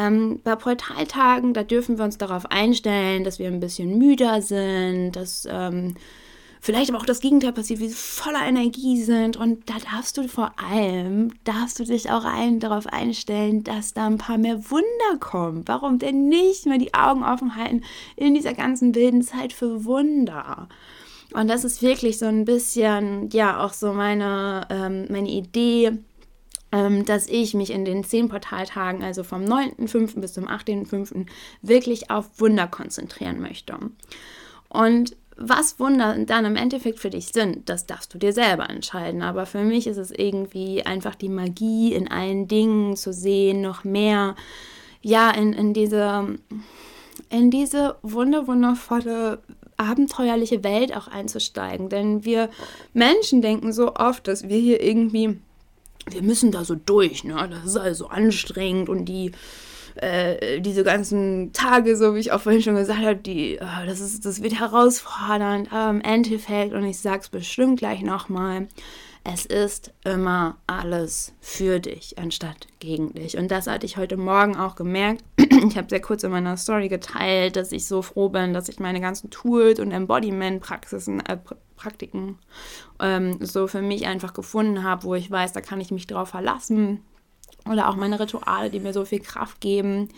Ähm, 0.00 0.40
bei 0.42 0.56
Portaltagen, 0.56 1.52
da 1.52 1.62
dürfen 1.62 1.98
wir 1.98 2.04
uns 2.04 2.16
darauf 2.16 2.50
einstellen, 2.50 3.24
dass 3.24 3.38
wir 3.38 3.48
ein 3.48 3.60
bisschen 3.60 3.98
müder 3.98 4.40
sind, 4.40 5.12
dass 5.12 5.46
ähm, 5.50 5.94
vielleicht 6.60 6.90
aber 6.90 6.98
auch 6.98 7.06
das 7.06 7.20
Gegenteil 7.20 7.52
passiert, 7.52 7.80
wie 7.80 7.88
wir 7.88 7.94
voller 7.94 8.46
Energie 8.46 9.02
sind. 9.02 9.36
Und 9.36 9.68
da 9.68 9.74
darfst 9.92 10.16
du 10.16 10.26
vor 10.28 10.52
allem, 10.56 11.32
darfst 11.44 11.78
du 11.78 11.84
dich 11.84 12.10
auch 12.10 12.24
ein, 12.24 12.60
darauf 12.60 12.86
einstellen, 12.86 13.62
dass 13.64 13.92
da 13.92 14.06
ein 14.06 14.18
paar 14.18 14.38
mehr 14.38 14.70
Wunder 14.70 15.18
kommen. 15.18 15.64
Warum 15.66 15.98
denn 15.98 16.28
nicht 16.28 16.66
mal 16.66 16.78
die 16.78 16.94
Augen 16.94 17.22
offen 17.22 17.56
halten 17.56 17.82
in 18.16 18.34
dieser 18.34 18.54
ganzen 18.54 18.94
wilden 18.94 19.22
Zeit 19.22 19.52
für 19.52 19.84
Wunder? 19.84 20.68
Und 21.32 21.48
das 21.48 21.64
ist 21.64 21.82
wirklich 21.82 22.18
so 22.18 22.26
ein 22.26 22.44
bisschen, 22.44 23.28
ja, 23.30 23.64
auch 23.64 23.72
so 23.72 23.92
meine, 23.92 24.66
ähm, 24.68 25.06
meine 25.10 25.30
Idee, 25.30 25.98
dass 26.70 27.26
ich 27.26 27.54
mich 27.54 27.70
in 27.70 27.84
den 27.84 28.04
zehn 28.04 28.28
Portaltagen, 28.28 29.02
also 29.02 29.24
vom 29.24 29.42
9.5. 29.42 30.20
bis 30.20 30.34
zum 30.34 30.46
18.5., 30.46 31.26
wirklich 31.62 32.10
auf 32.10 32.38
Wunder 32.38 32.68
konzentrieren 32.68 33.40
möchte. 33.40 33.76
Und 34.68 35.16
was 35.36 35.80
Wunder 35.80 36.16
dann 36.26 36.44
im 36.44 36.54
Endeffekt 36.54 37.00
für 37.00 37.10
dich 37.10 37.28
sind, 37.28 37.68
das 37.68 37.86
darfst 37.86 38.12
du 38.12 38.18
dir 38.18 38.32
selber 38.32 38.68
entscheiden. 38.68 39.22
Aber 39.22 39.46
für 39.46 39.64
mich 39.64 39.86
ist 39.86 39.96
es 39.96 40.10
irgendwie 40.10 40.84
einfach 40.84 41.14
die 41.14 41.30
Magie 41.30 41.94
in 41.94 42.08
allen 42.08 42.46
Dingen 42.46 42.94
zu 42.94 43.12
sehen, 43.12 43.62
noch 43.62 43.82
mehr, 43.82 44.36
ja, 45.00 45.30
in, 45.30 45.54
in 45.54 45.72
diese, 45.72 46.38
in 47.30 47.50
diese 47.50 47.96
wunder, 48.02 48.46
wundervolle 48.46 49.40
abenteuerliche 49.78 50.62
Welt 50.62 50.94
auch 50.94 51.08
einzusteigen. 51.08 51.88
Denn 51.88 52.24
wir 52.24 52.50
Menschen 52.92 53.40
denken 53.40 53.72
so 53.72 53.94
oft, 53.94 54.28
dass 54.28 54.46
wir 54.48 54.58
hier 54.58 54.82
irgendwie 54.82 55.38
wir 56.12 56.22
müssen 56.22 56.52
da 56.52 56.64
so 56.64 56.74
durch, 56.74 57.24
ne? 57.24 57.48
Das 57.50 57.64
ist 57.64 57.76
also 57.76 58.08
anstrengend 58.08 58.88
und 58.88 59.04
die 59.06 59.32
äh, 59.96 60.60
diese 60.60 60.84
ganzen 60.84 61.52
Tage, 61.52 61.96
so 61.96 62.14
wie 62.14 62.20
ich 62.20 62.32
auch 62.32 62.40
vorhin 62.40 62.62
schon 62.62 62.76
gesagt 62.76 63.00
habe, 63.00 63.16
die, 63.16 63.56
äh, 63.56 63.86
das, 63.86 64.00
ist, 64.00 64.24
das 64.24 64.42
wird 64.42 64.58
herausfordernd, 64.58 65.72
aber 65.72 65.90
im 65.90 66.00
Endeffekt, 66.00 66.74
und 66.74 66.84
ich 66.84 66.98
sage 66.98 67.20
es 67.22 67.28
bestimmt 67.28 67.80
gleich 67.80 68.02
nochmal, 68.02 68.68
es 69.24 69.44
ist 69.44 69.92
immer 70.04 70.56
alles 70.66 71.34
für 71.40 71.78
dich 71.78 72.18
anstatt 72.18 72.68
gegen 72.78 73.12
dich. 73.12 73.36
Und 73.36 73.50
das 73.50 73.66
hatte 73.66 73.84
ich 73.84 73.98
heute 73.98 74.16
Morgen 74.16 74.56
auch 74.56 74.76
gemerkt. 74.76 75.24
Ich 75.68 75.76
habe 75.76 75.90
sehr 75.90 76.00
kurz 76.00 76.22
in 76.22 76.30
meiner 76.30 76.56
Story 76.56 76.88
geteilt, 76.88 77.54
dass 77.54 77.70
ich 77.70 77.86
so 77.86 78.00
froh 78.00 78.30
bin, 78.30 78.54
dass 78.54 78.70
ich 78.70 78.80
meine 78.80 78.98
ganzen 78.98 79.28
Tools 79.28 79.78
und 79.78 79.90
Embodiment-Praxisen, 79.90 81.20
äh, 81.20 81.36
Praktiken 81.80 82.38
ähm, 83.00 83.38
so 83.40 83.66
für 83.66 83.80
mich 83.80 84.06
einfach 84.06 84.34
gefunden 84.34 84.84
habe, 84.84 85.04
wo 85.04 85.14
ich 85.14 85.30
weiß, 85.30 85.52
da 85.52 85.60
kann 85.60 85.80
ich 85.80 85.90
mich 85.90 86.06
drauf 86.06 86.28
verlassen. 86.28 87.00
Oder 87.70 87.88
auch 87.88 87.96
meine 87.96 88.20
Rituale, 88.20 88.70
die 88.70 88.80
mir 88.80 88.92
so 88.92 89.04
viel 89.04 89.20
Kraft 89.20 89.60
geben. 89.60 90.08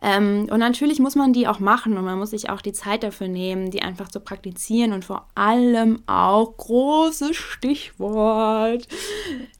Ähm, 0.00 0.48
und 0.50 0.58
natürlich 0.58 0.98
muss 0.98 1.14
man 1.14 1.32
die 1.32 1.46
auch 1.46 1.60
machen 1.60 1.96
und 1.96 2.04
man 2.04 2.18
muss 2.18 2.30
sich 2.30 2.50
auch 2.50 2.60
die 2.60 2.72
Zeit 2.72 3.02
dafür 3.02 3.28
nehmen, 3.28 3.70
die 3.70 3.82
einfach 3.82 4.08
zu 4.08 4.20
praktizieren 4.20 4.92
und 4.92 5.04
vor 5.04 5.28
allem 5.34 6.02
auch, 6.06 6.56
großes 6.56 7.36
Stichwort, 7.36 8.88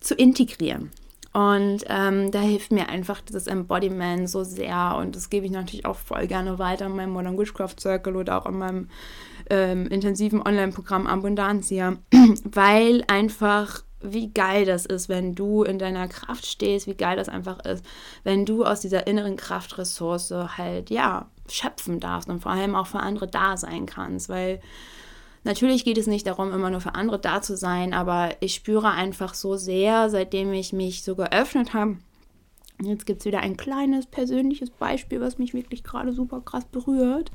zu 0.00 0.14
integrieren. 0.14 0.90
Und 1.32 1.84
ähm, 1.88 2.30
da 2.30 2.40
hilft 2.40 2.72
mir 2.72 2.88
einfach 2.88 3.20
dieses 3.22 3.46
Embodiment 3.46 4.28
so 4.28 4.44
sehr. 4.44 4.96
Und 4.98 5.16
das 5.16 5.30
gebe 5.30 5.46
ich 5.46 5.52
natürlich 5.52 5.86
auch 5.86 5.96
voll 5.96 6.26
gerne 6.26 6.58
weiter 6.58 6.86
in 6.86 6.96
meinem 6.96 7.12
Modern 7.12 7.38
Witchcraft 7.38 7.80
Circle 7.80 8.16
oder 8.16 8.38
auch 8.38 8.46
in 8.46 8.58
meinem 8.58 8.88
ähm, 9.50 9.86
intensiven 9.86 10.42
Online-Programm 10.42 11.06
Abundantia, 11.06 11.96
weil 12.44 13.04
einfach 13.06 13.82
wie 14.02 14.32
geil 14.32 14.64
das 14.64 14.84
ist, 14.84 15.08
wenn 15.08 15.34
du 15.34 15.62
in 15.62 15.78
deiner 15.78 16.08
Kraft 16.08 16.46
stehst, 16.46 16.86
wie 16.86 16.94
geil 16.94 17.16
das 17.16 17.28
einfach 17.28 17.64
ist, 17.64 17.84
wenn 18.24 18.44
du 18.44 18.64
aus 18.64 18.80
dieser 18.80 19.06
inneren 19.06 19.36
Kraftressource 19.36 20.32
halt, 20.58 20.90
ja, 20.90 21.26
schöpfen 21.48 22.00
darfst 22.00 22.28
und 22.28 22.40
vor 22.40 22.52
allem 22.52 22.74
auch 22.74 22.86
für 22.86 23.00
andere 23.00 23.28
da 23.28 23.56
sein 23.56 23.86
kannst, 23.86 24.28
weil 24.28 24.60
natürlich 25.44 25.84
geht 25.84 25.98
es 25.98 26.06
nicht 26.06 26.26
darum, 26.26 26.52
immer 26.52 26.70
nur 26.70 26.80
für 26.80 26.94
andere 26.94 27.18
da 27.18 27.42
zu 27.42 27.56
sein, 27.56 27.94
aber 27.94 28.30
ich 28.40 28.54
spüre 28.54 28.90
einfach 28.90 29.34
so 29.34 29.56
sehr, 29.56 30.10
seitdem 30.10 30.52
ich 30.52 30.72
mich 30.72 31.04
so 31.04 31.14
geöffnet 31.14 31.74
habe, 31.74 31.96
Jetzt 32.80 33.06
gibt 33.06 33.20
es 33.20 33.26
wieder 33.26 33.40
ein 33.40 33.56
kleines 33.56 34.06
persönliches 34.06 34.70
Beispiel, 34.70 35.20
was 35.20 35.38
mich 35.38 35.54
wirklich 35.54 35.84
gerade 35.84 36.12
super 36.12 36.40
krass 36.40 36.64
berührt. 36.64 37.30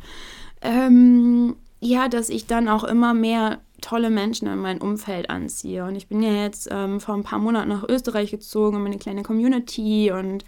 Ähm, 0.62 1.56
ja, 1.80 2.08
dass 2.08 2.30
ich 2.30 2.48
dann 2.48 2.68
auch 2.70 2.84
immer 2.84 3.14
mehr 3.14 3.60
tolle 3.82 4.10
Menschen 4.10 4.48
in 4.48 4.60
mein 4.60 4.82
Umfeld 4.82 5.30
anziehe. 5.30 5.86
Und 5.86 5.96
ich 5.96 6.08
bin 6.08 6.22
ja 6.22 6.44
jetzt 6.44 6.68
ähm, 6.72 7.00
vor 7.00 7.16
ein 7.16 7.24
paar 7.24 7.40
Monaten 7.40 7.70
nach 7.70 7.88
Österreich 7.88 8.32
gezogen, 8.32 8.78
in 8.78 8.84
meine 8.84 8.98
kleine 8.98 9.24
Community 9.24 10.12
und 10.12 10.44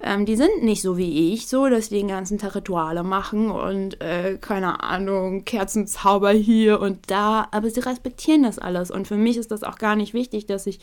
ähm, 0.00 0.26
die 0.26 0.36
sind 0.36 0.62
nicht 0.62 0.82
so 0.82 0.98
wie 0.98 1.32
ich, 1.32 1.46
so, 1.46 1.68
dass 1.68 1.88
die 1.88 1.96
den 1.96 2.08
ganzen 2.08 2.38
Tag 2.38 2.56
Rituale 2.56 3.02
machen 3.02 3.50
und, 3.50 4.00
äh, 4.02 4.36
keine 4.40 4.82
Ahnung, 4.82 5.44
Kerzenzauber 5.44 6.30
hier 6.30 6.80
und 6.80 7.10
da, 7.10 7.48
aber 7.52 7.70
sie 7.70 7.80
respektieren 7.80 8.42
das 8.42 8.58
alles. 8.58 8.90
Und 8.90 9.08
für 9.08 9.16
mich 9.16 9.36
ist 9.36 9.50
das 9.50 9.62
auch 9.62 9.78
gar 9.78 9.96
nicht 9.96 10.12
wichtig, 10.12 10.46
dass 10.46 10.66
ich 10.66 10.80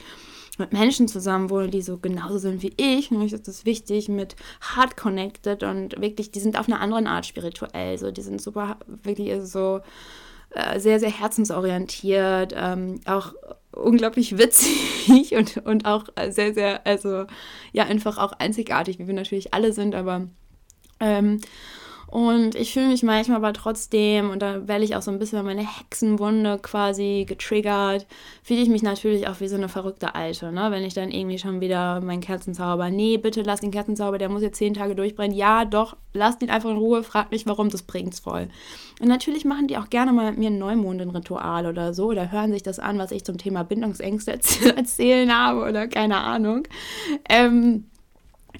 mit 0.62 0.74
Menschen 0.74 1.08
zusammenwohne, 1.08 1.69
die 1.69 1.82
so 1.82 1.97
genauso 1.97 2.38
sind 2.38 2.63
wie 2.63 2.74
ich. 2.78 3.10
Für 3.10 3.15
mich 3.15 3.34
ist 3.34 3.47
das 3.47 3.65
wichtig 3.65 4.08
mit 4.08 4.36
hard 4.62 4.95
connected 4.95 5.63
und 5.63 6.00
wirklich, 6.00 6.32
die 6.32 6.39
sind 6.39 6.58
auf 6.58 6.67
eine 6.67 6.80
andere 6.80 7.06
Art 7.08 7.26
spirituell. 7.26 7.97
So, 7.97 8.12
die 8.12 8.21
sind 8.21 8.41
super, 8.41 8.78
wirklich 8.88 9.32
so 9.43 9.82
äh, 10.52 10.80
sehr, 10.80 11.00
sehr 11.00 11.12
herzensorientiert, 11.12 12.54
ähm, 12.56 13.00
auch 13.06 13.34
unglaublich 13.71 14.38
witzig 14.38 15.34
und, 15.36 15.58
und 15.65 15.86
auch 15.86 16.06
sehr, 16.30 16.54
sehr, 16.54 16.86
also 16.86 17.26
ja, 17.71 17.86
einfach 17.86 18.17
auch 18.17 18.34
einzigartig, 18.34 19.00
wie 19.00 19.08
wir 19.08 19.13
natürlich 19.13 19.54
alle 19.54 19.74
sind, 19.74 19.95
aber 19.95 20.28
ähm, 21.00 21.39
und 22.12 22.56
ich 22.56 22.74
fühle 22.74 22.89
mich 22.89 23.04
manchmal 23.04 23.38
aber 23.38 23.54
trotzdem, 23.54 24.32
und 24.32 24.41
da 24.41 24.67
werde 24.67 24.84
ich 24.84 24.97
auch 24.97 25.02
so 25.02 25.12
ein 25.12 25.17
bisschen 25.17 25.45
meine 25.45 25.65
Hexenwunde 25.65 26.60
quasi 26.62 27.26
getriggert, 27.26 28.06
fühle 28.43 28.60
ich 28.60 28.67
mich 28.67 28.84
natürlich 28.84 29.30
auch 29.30 29.39
wie 29.39 29.47
so 29.47 29.56
eine 29.56 29.69
verrückte 29.69 30.13
Alte, 30.13 30.52
ne? 30.52 30.71
Wenn 30.71 30.84
ich 30.84 30.93
dann 30.93 31.10
irgendwie 31.10 31.39
schon 31.39 31.62
wieder 31.62 32.02
meinen 32.02 32.19
Kerzenzauber, 32.19 32.89
nee, 32.89 33.15
bitte 33.17 33.43
lass 33.43 33.62
den 33.62 33.71
Kerzenzauber, 33.71 34.17
der 34.17 34.28
muss 34.28 34.41
jetzt 34.41 34.58
zehn 34.58 34.74
Tage 34.74 34.93
durchbrennen. 34.93 35.38
Ja, 35.38 35.63
doch, 35.63 35.95
lass 36.12 36.41
ihn 36.41 36.50
einfach 36.50 36.69
in 36.69 36.76
Ruhe, 36.76 37.02
frag 37.04 37.32
mich, 37.32 37.45
warum, 37.45 37.69
das 37.69 37.84
bringt's 37.84 38.19
voll. 38.19 38.50
Und 39.00 39.08
natürlich 39.08 39.45
machen 39.45 39.67
die 39.69 39.78
auch 39.78 39.89
gerne 39.89 40.12
mal 40.12 40.32
mit 40.32 40.38
mir 40.38 40.50
ein 40.50 40.60
Neumond-Ritual 40.60 41.65
oder 41.65 41.93
so, 41.93 42.08
oder 42.08 42.30
hören 42.30 42.52
sich 42.52 42.62
das 42.62 42.80
an, 42.80 43.00
was 43.00 43.12
ich 43.12 43.24
zum 43.24 43.38
Thema 43.38 43.63
Bindungsängste 43.63 44.32
erzählen 44.76 45.34
habe, 45.34 45.62
oder 45.62 45.88
keine 45.88 46.17
Ahnung. 46.17 46.67
Ähm, 47.30 47.86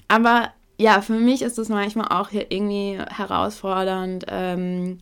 aber 0.08 0.52
ja, 0.82 1.00
für 1.00 1.14
mich 1.14 1.42
ist 1.42 1.58
das 1.58 1.68
manchmal 1.68 2.08
auch 2.08 2.30
hier 2.30 2.50
irgendwie 2.50 2.98
herausfordernd, 2.98 4.24
ähm, 4.28 4.98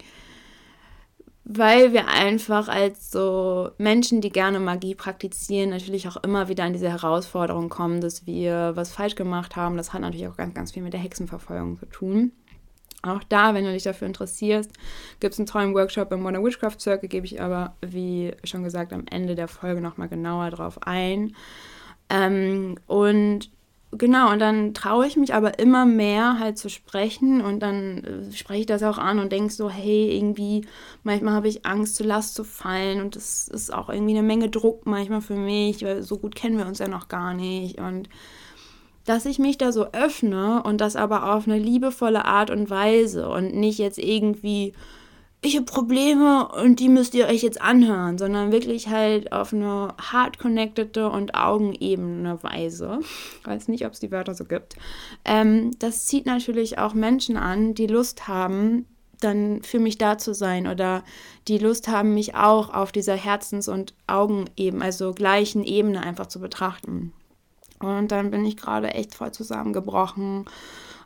weil 1.44 1.94
wir 1.94 2.06
einfach 2.08 2.68
als 2.68 3.10
so 3.10 3.70
Menschen, 3.78 4.20
die 4.20 4.28
gerne 4.28 4.60
Magie 4.60 4.94
praktizieren, 4.94 5.70
natürlich 5.70 6.06
auch 6.06 6.18
immer 6.18 6.48
wieder 6.48 6.64
an 6.64 6.74
diese 6.74 6.90
Herausforderung 6.90 7.70
kommen, 7.70 8.02
dass 8.02 8.26
wir 8.26 8.72
was 8.74 8.92
falsch 8.92 9.14
gemacht 9.14 9.56
haben. 9.56 9.78
Das 9.78 9.94
hat 9.94 10.02
natürlich 10.02 10.28
auch 10.28 10.36
ganz, 10.36 10.52
ganz 10.54 10.72
viel 10.72 10.82
mit 10.82 10.92
der 10.92 11.00
Hexenverfolgung 11.00 11.78
zu 11.78 11.86
tun. 11.86 12.32
Auch 13.02 13.24
da, 13.30 13.54
wenn 13.54 13.64
du 13.64 13.72
dich 13.72 13.84
dafür 13.84 14.06
interessierst, 14.06 14.70
gibt 15.18 15.32
es 15.32 15.40
einen 15.40 15.46
tollen 15.46 15.74
Workshop 15.74 16.12
im 16.12 16.20
Modern 16.20 16.44
Witchcraft 16.44 16.78
Circle, 16.78 17.08
gebe 17.08 17.24
ich 17.24 17.40
aber, 17.40 17.74
wie 17.80 18.32
schon 18.44 18.62
gesagt, 18.64 18.92
am 18.92 19.06
Ende 19.10 19.34
der 19.34 19.48
Folge 19.48 19.80
nochmal 19.80 20.10
genauer 20.10 20.50
drauf 20.50 20.82
ein. 20.82 21.34
Ähm, 22.10 22.76
und 22.86 23.50
Genau, 23.92 24.30
und 24.30 24.38
dann 24.38 24.72
traue 24.72 25.06
ich 25.08 25.16
mich 25.16 25.34
aber 25.34 25.58
immer 25.58 25.84
mehr 25.84 26.38
halt 26.38 26.58
zu 26.58 26.68
sprechen 26.68 27.40
und 27.40 27.58
dann 27.58 28.04
äh, 28.04 28.32
spreche 28.32 28.60
ich 28.60 28.66
das 28.66 28.84
auch 28.84 28.98
an 28.98 29.18
und 29.18 29.32
denke 29.32 29.52
so, 29.52 29.68
hey, 29.68 30.16
irgendwie, 30.16 30.64
manchmal 31.02 31.34
habe 31.34 31.48
ich 31.48 31.66
Angst, 31.66 31.96
zu 31.96 32.04
Last 32.04 32.36
zu 32.36 32.44
fallen 32.44 33.00
und 33.00 33.16
das 33.16 33.48
ist 33.48 33.72
auch 33.74 33.88
irgendwie 33.88 34.16
eine 34.16 34.22
Menge 34.22 34.48
Druck 34.48 34.86
manchmal 34.86 35.22
für 35.22 35.34
mich, 35.34 35.82
weil 35.84 36.02
so 36.04 36.18
gut 36.18 36.36
kennen 36.36 36.56
wir 36.56 36.66
uns 36.66 36.78
ja 36.78 36.86
noch 36.86 37.08
gar 37.08 37.34
nicht. 37.34 37.80
Und 37.80 38.08
dass 39.06 39.26
ich 39.26 39.40
mich 39.40 39.58
da 39.58 39.72
so 39.72 39.86
öffne 39.92 40.62
und 40.62 40.80
das 40.80 40.94
aber 40.94 41.34
auf 41.34 41.48
eine 41.48 41.58
liebevolle 41.58 42.24
Art 42.26 42.50
und 42.50 42.70
Weise 42.70 43.28
und 43.28 43.54
nicht 43.54 43.78
jetzt 43.78 43.98
irgendwie 43.98 44.72
ich 45.42 45.56
habe 45.56 45.64
Probleme 45.64 46.48
und 46.48 46.80
die 46.80 46.90
müsst 46.90 47.14
ihr 47.14 47.26
euch 47.26 47.42
jetzt 47.42 47.60
anhören, 47.62 48.18
sondern 48.18 48.52
wirklich 48.52 48.88
halt 48.88 49.32
auf 49.32 49.54
eine 49.54 49.94
hart 49.98 50.38
connectede 50.38 51.08
und 51.08 51.34
augenebene 51.34 52.42
Weise. 52.42 53.00
Ich 53.40 53.46
weiß 53.46 53.68
nicht, 53.68 53.86
ob 53.86 53.92
es 53.92 54.00
die 54.00 54.10
Wörter 54.10 54.34
so 54.34 54.44
gibt. 54.44 54.76
Ähm, 55.24 55.70
das 55.78 56.06
zieht 56.06 56.26
natürlich 56.26 56.78
auch 56.78 56.92
Menschen 56.92 57.38
an, 57.38 57.74
die 57.74 57.86
Lust 57.86 58.28
haben, 58.28 58.84
dann 59.20 59.62
für 59.62 59.78
mich 59.78 59.96
da 59.96 60.18
zu 60.18 60.34
sein 60.34 60.66
oder 60.66 61.04
die 61.48 61.58
Lust 61.58 61.88
haben, 61.88 62.14
mich 62.14 62.34
auch 62.34 62.72
auf 62.72 62.92
dieser 62.92 63.16
Herzens- 63.16 63.68
und 63.68 63.94
Augenebene, 64.06 64.84
also 64.84 65.12
gleichen 65.12 65.64
Ebene 65.64 66.02
einfach 66.02 66.26
zu 66.26 66.40
betrachten. 66.40 67.12
Und 67.78 68.12
dann 68.12 68.30
bin 68.30 68.44
ich 68.44 68.58
gerade 68.58 68.88
echt 68.88 69.14
voll 69.14 69.32
zusammengebrochen 69.32 70.44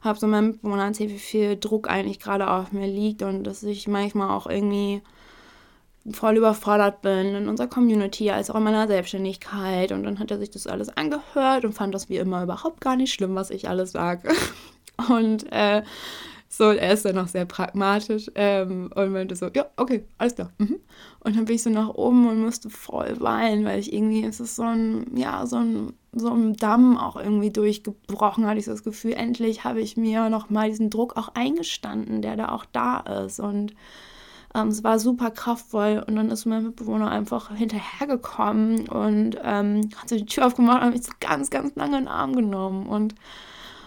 habe 0.04 0.18
so 0.18 0.26
Mitbewohner 0.26 0.92
wie 0.98 1.18
viel 1.18 1.56
Druck 1.56 1.88
eigentlich 1.88 2.20
gerade 2.20 2.50
auf 2.50 2.72
mir 2.72 2.86
liegt 2.86 3.22
und 3.22 3.44
dass 3.44 3.62
ich 3.62 3.88
manchmal 3.88 4.30
auch 4.30 4.46
irgendwie 4.46 5.02
voll 6.12 6.36
überfordert 6.36 7.00
bin 7.00 7.34
in 7.34 7.48
unserer 7.48 7.68
Community, 7.68 8.30
als 8.30 8.50
auch 8.50 8.56
in 8.56 8.64
meiner 8.64 8.86
Selbstständigkeit. 8.86 9.90
Und 9.90 10.02
dann 10.02 10.18
hat 10.18 10.30
er 10.30 10.38
sich 10.38 10.50
das 10.50 10.66
alles 10.66 10.90
angehört 10.90 11.64
und 11.64 11.72
fand 11.72 11.94
das 11.94 12.10
wie 12.10 12.18
immer 12.18 12.42
überhaupt 12.42 12.80
gar 12.80 12.96
nicht 12.96 13.14
schlimm, 13.14 13.34
was 13.34 13.50
ich 13.50 13.68
alles 13.68 13.92
sage. 13.92 14.28
Und 15.08 15.50
äh, 15.50 15.82
so, 16.56 16.70
er 16.70 16.92
ist 16.92 17.04
dann 17.04 17.16
noch 17.16 17.26
sehr 17.26 17.46
pragmatisch 17.46 18.30
ähm, 18.36 18.88
und 18.94 19.10
meinte 19.10 19.34
so, 19.34 19.50
ja, 19.52 19.66
okay, 19.76 20.04
alles 20.18 20.36
klar. 20.36 20.52
Mhm. 20.58 20.78
Und 21.18 21.36
dann 21.36 21.46
bin 21.46 21.56
ich 21.56 21.64
so 21.64 21.70
nach 21.70 21.88
oben 21.88 22.28
und 22.28 22.40
musste 22.40 22.70
voll 22.70 23.20
weinen, 23.20 23.64
weil 23.64 23.80
ich 23.80 23.92
irgendwie, 23.92 24.24
es 24.24 24.38
ist 24.38 24.54
so 24.54 24.62
ein, 24.62 25.16
ja, 25.16 25.46
so 25.46 25.56
ein, 25.56 25.94
so 26.14 26.30
ein 26.30 26.54
Damm 26.54 26.96
auch 26.96 27.16
irgendwie 27.16 27.50
durchgebrochen, 27.50 28.46
hatte 28.46 28.58
ich 28.58 28.64
so 28.64 28.70
das 28.70 28.84
Gefühl, 28.84 29.12
endlich 29.14 29.64
habe 29.64 29.80
ich 29.80 29.96
mir 29.96 30.28
nochmal 30.30 30.68
diesen 30.68 30.90
Druck 30.90 31.16
auch 31.16 31.28
eingestanden, 31.34 32.22
der 32.22 32.36
da 32.36 32.50
auch 32.50 32.64
da 32.64 33.00
ist. 33.00 33.40
Und 33.40 33.74
ähm, 34.54 34.68
es 34.68 34.84
war 34.84 34.98
super 34.98 35.30
kraftvoll 35.30 36.04
und 36.06 36.16
dann 36.16 36.30
ist 36.30 36.46
mein 36.46 36.64
Mitbewohner 36.64 37.10
einfach 37.10 37.54
hinterhergekommen 37.54 38.88
und 38.88 39.36
ähm, 39.42 39.90
hat 39.96 40.08
so 40.08 40.16
die 40.16 40.26
Tür 40.26 40.46
aufgemacht 40.46 40.82
und 40.82 40.92
mich 40.92 41.04
so 41.04 41.12
ganz, 41.20 41.50
ganz 41.50 41.74
lange 41.74 41.98
in 41.98 42.04
den 42.04 42.08
Arm 42.08 42.34
genommen 42.34 42.86
und 42.86 43.14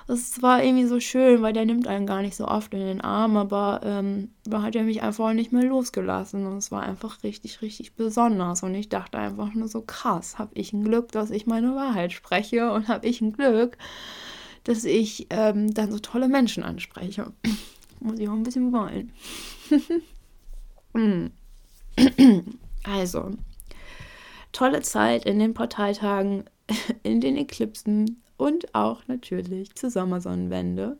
das 0.08 0.42
war 0.42 0.64
irgendwie 0.64 0.86
so 0.86 1.02
schön, 1.02 1.42
weil 1.42 1.52
der 1.52 1.66
nimmt 1.66 1.86
einen 1.86 2.08
gar 2.08 2.22
nicht 2.22 2.38
so 2.38 2.48
oft 2.48 2.74
in 2.74 2.80
den 2.80 3.02
Arm, 3.02 3.36
aber 3.36 3.82
ähm, 3.84 4.32
da 4.46 4.62
hat 4.62 4.76
er 4.76 4.84
mich 4.84 5.02
einfach 5.02 5.34
nicht 5.34 5.52
mehr 5.52 5.66
losgelassen 5.66 6.48
und 6.48 6.58
es 6.58 6.72
war 6.72 6.84
einfach 6.84 7.24
richtig, 7.24 7.62
richtig 7.62 7.96
besonders 7.96 8.64
und 8.64 8.74
ich 8.74 8.88
dachte 8.88 9.18
einfach 9.18 9.54
nur 9.54 9.68
so 9.68 9.82
krass, 9.82 10.40
habe 10.40 10.52
ich 10.54 10.72
ein 10.72 10.86
Glück, 10.86 11.12
dass 11.12 11.30
ich 11.30 11.46
meine 11.46 11.76
Wahrheit 11.76 12.14
spreche 12.14 12.72
und 12.72 12.88
habe 12.88 13.06
ich 13.06 13.20
ein 13.20 13.34
Glück, 13.34 13.78
dass 14.64 14.86
ich 14.86 15.28
ähm, 15.30 15.74
dann 15.74 15.92
so 15.92 16.00
tolle 16.00 16.30
Menschen 16.30 16.64
anspreche. 16.64 17.34
Muss 18.00 18.20
ich 18.20 18.30
auch 18.30 18.34
ein 18.34 18.44
bisschen. 18.44 19.12
Hm. 20.94 21.32
also, 22.84 23.32
tolle 24.54 24.82
Zeit 24.82 25.26
in 25.26 25.40
den 25.40 25.54
Portaltagen, 25.54 26.46
in 27.04 27.20
den 27.20 27.36
Eklipsen, 27.36 28.22
und 28.38 28.74
auch 28.74 29.02
natürlich 29.08 29.76
zur 29.76 29.90
Sommersonnenwende, 29.90 30.98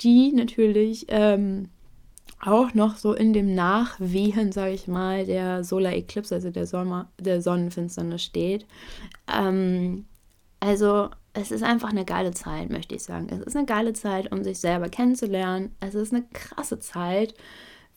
die 0.00 0.32
natürlich 0.32 1.06
ähm, 1.08 1.70
auch 2.40 2.74
noch 2.74 2.96
so 2.96 3.14
in 3.14 3.32
dem 3.32 3.54
Nachwehen, 3.54 4.52
sage 4.52 4.72
ich 4.72 4.86
mal, 4.88 5.24
der 5.24 5.64
Solar 5.64 5.92
Eclipse, 5.92 6.34
also 6.34 6.50
der, 6.50 6.66
Sommer, 6.66 7.10
der 7.18 7.40
Sonnenfinsternis 7.40 8.22
steht. 8.22 8.66
Ähm, 9.32 10.04
also 10.60 11.08
es 11.32 11.50
ist 11.50 11.62
einfach 11.62 11.90
eine 11.90 12.04
geile 12.04 12.32
Zeit, 12.32 12.70
möchte 12.70 12.94
ich 12.94 13.02
sagen. 13.02 13.28
Es 13.30 13.40
ist 13.40 13.56
eine 13.56 13.66
geile 13.66 13.92
Zeit, 13.92 14.32
um 14.32 14.42
sich 14.42 14.58
selber 14.58 14.88
kennenzulernen. 14.88 15.74
Es 15.80 15.94
ist 15.94 16.12
eine 16.12 16.24
krasse 16.32 16.78
Zeit, 16.78 17.34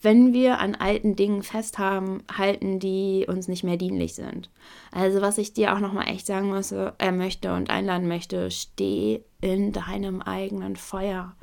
wenn 0.02 0.32
wir 0.32 0.58
an 0.58 0.74
alten 0.74 1.14
Dingen 1.14 1.42
festhaben, 1.42 2.22
halten, 2.32 2.78
die 2.78 3.26
uns 3.28 3.48
nicht 3.48 3.64
mehr 3.64 3.76
dienlich 3.76 4.14
sind. 4.14 4.50
Also 4.92 5.20
was 5.20 5.36
ich 5.36 5.52
dir 5.52 5.74
auch 5.74 5.80
nochmal 5.80 6.08
echt 6.08 6.26
sagen 6.26 6.48
muss, 6.48 6.72
äh, 6.72 7.12
möchte 7.12 7.54
und 7.54 7.68
einladen 7.68 8.08
möchte, 8.08 8.50
steh 8.50 9.22
in 9.40 9.72
deinem 9.72 10.22
eigenen 10.22 10.76
Feuer. 10.76 11.36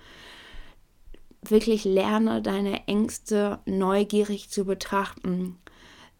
Wirklich 1.43 1.85
lerne 1.85 2.41
deine 2.41 2.87
Ängste 2.87 3.59
neugierig 3.65 4.49
zu 4.49 4.65
betrachten. 4.65 5.57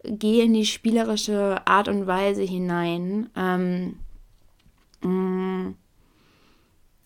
Geh 0.04 0.42
in 0.42 0.54
die 0.54 0.66
spielerische 0.66 1.66
Art 1.66 1.88
und 1.88 2.06
Weise 2.06 2.42
hinein. 2.42 3.30
Ähm, 3.36 3.98
mh, 5.02 5.08
mm, 5.10 5.76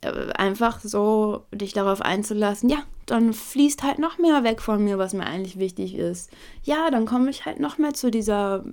einfach 0.02 0.80
so 0.80 1.44
dich 1.52 1.72
darauf 1.72 2.00
einzulassen, 2.00 2.68
ja, 2.68 2.78
dann 3.06 3.32
fließt 3.32 3.82
halt 3.82 3.98
noch 3.98 4.18
mehr 4.18 4.42
weg 4.44 4.60
von 4.60 4.82
mir, 4.82 4.98
was 4.98 5.12
mir 5.12 5.24
eigentlich 5.24 5.58
wichtig 5.58 5.94
ist. 5.94 6.30
Ja, 6.64 6.90
dann 6.90 7.06
komme 7.06 7.30
ich 7.30 7.46
halt 7.46 7.60
noch 7.60 7.78
mehr 7.78 7.94
zu 7.94 8.10
dieser, 8.10 8.64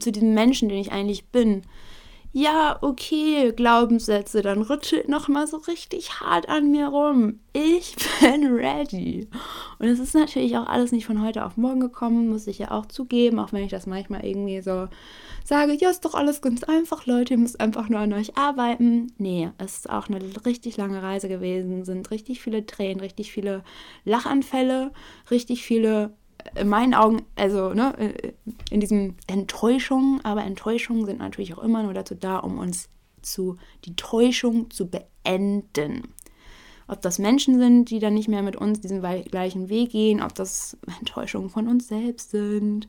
zu 0.00 0.12
diesem 0.12 0.34
Menschen, 0.34 0.68
den 0.68 0.78
ich 0.78 0.92
eigentlich 0.92 1.26
bin. 1.28 1.62
Ja, 2.36 2.78
okay, 2.82 3.52
Glaubenssätze, 3.52 4.42
dann 4.42 4.62
rüttelt 4.62 5.08
noch 5.08 5.28
mal 5.28 5.46
so 5.46 5.56
richtig 5.58 6.18
hart 6.18 6.48
an 6.48 6.68
mir 6.72 6.88
rum. 6.88 7.38
Ich 7.52 7.94
bin 8.20 8.52
ready. 8.52 9.28
Und 9.78 9.86
es 9.86 10.00
ist 10.00 10.14
natürlich 10.16 10.56
auch 10.56 10.66
alles 10.66 10.90
nicht 10.90 11.06
von 11.06 11.22
heute 11.22 11.44
auf 11.44 11.56
morgen 11.56 11.78
gekommen, 11.78 12.28
muss 12.28 12.48
ich 12.48 12.58
ja 12.58 12.72
auch 12.72 12.86
zugeben, 12.86 13.38
auch 13.38 13.52
wenn 13.52 13.62
ich 13.62 13.70
das 13.70 13.86
manchmal 13.86 14.26
irgendwie 14.26 14.60
so 14.62 14.88
sage, 15.44 15.74
ja, 15.74 15.90
ist 15.90 16.04
doch 16.04 16.14
alles 16.14 16.42
ganz 16.42 16.64
einfach, 16.64 17.06
Leute, 17.06 17.34
ihr 17.34 17.38
müsst 17.38 17.60
einfach 17.60 17.88
nur 17.88 18.00
an 18.00 18.12
euch 18.12 18.36
arbeiten. 18.36 19.12
Nee, 19.16 19.50
es 19.58 19.76
ist 19.76 19.90
auch 19.90 20.08
eine 20.08 20.18
richtig 20.44 20.76
lange 20.76 21.02
Reise 21.04 21.28
gewesen, 21.28 21.84
sind 21.84 22.10
richtig 22.10 22.42
viele 22.42 22.66
Tränen, 22.66 22.98
richtig 22.98 23.30
viele 23.30 23.62
Lachanfälle, 24.04 24.90
richtig 25.30 25.62
viele, 25.62 26.16
in 26.54 26.68
meinen 26.68 26.94
Augen, 26.94 27.22
also 27.36 27.72
ne, 27.74 27.94
in 28.70 28.80
diesen 28.80 29.16
Enttäuschungen, 29.26 30.24
aber 30.24 30.44
Enttäuschungen 30.44 31.06
sind 31.06 31.18
natürlich 31.18 31.54
auch 31.54 31.62
immer 31.62 31.82
nur 31.82 31.94
dazu 31.94 32.14
da, 32.14 32.38
um 32.38 32.58
uns 32.58 32.88
zu, 33.22 33.56
die 33.84 33.96
Täuschung 33.96 34.70
zu 34.70 34.88
beenden. 34.88 36.08
Ob 36.86 37.00
das 37.00 37.18
Menschen 37.18 37.58
sind, 37.58 37.90
die 37.90 37.98
dann 37.98 38.14
nicht 38.14 38.28
mehr 38.28 38.42
mit 38.42 38.56
uns 38.56 38.80
diesen 38.80 39.00
gleichen 39.00 39.68
Weg 39.70 39.90
gehen, 39.90 40.22
ob 40.22 40.34
das 40.34 40.76
Enttäuschungen 41.00 41.48
von 41.48 41.66
uns 41.66 41.88
selbst 41.88 42.30
sind. 42.30 42.88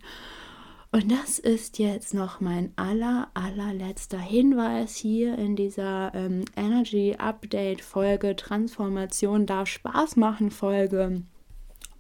Und 0.92 1.12
das 1.12 1.40
ist 1.40 1.80
jetzt 1.80 2.14
noch 2.14 2.40
mein 2.42 2.72
aller, 2.76 3.30
allerletzter 3.34 4.20
Hinweis 4.20 4.96
hier 4.96 5.38
in 5.38 5.56
dieser 5.56 6.14
ähm, 6.14 6.46
Energy 6.56 7.16
Update 7.18 7.82
Folge, 7.82 8.36
Transformation 8.36 9.46
darf 9.46 9.68
Spaß 9.68 10.16
machen 10.18 10.52
Folge. 10.52 11.24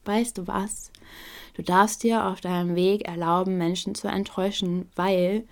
Weißt 0.05 0.37
du 0.37 0.47
was? 0.47 0.91
Du 1.55 1.63
darfst 1.63 2.03
dir 2.03 2.25
auf 2.25 2.41
deinem 2.41 2.75
Weg 2.75 3.07
erlauben, 3.07 3.57
Menschen 3.57 3.95
zu 3.95 4.07
enttäuschen, 4.07 4.89
weil 4.95 5.45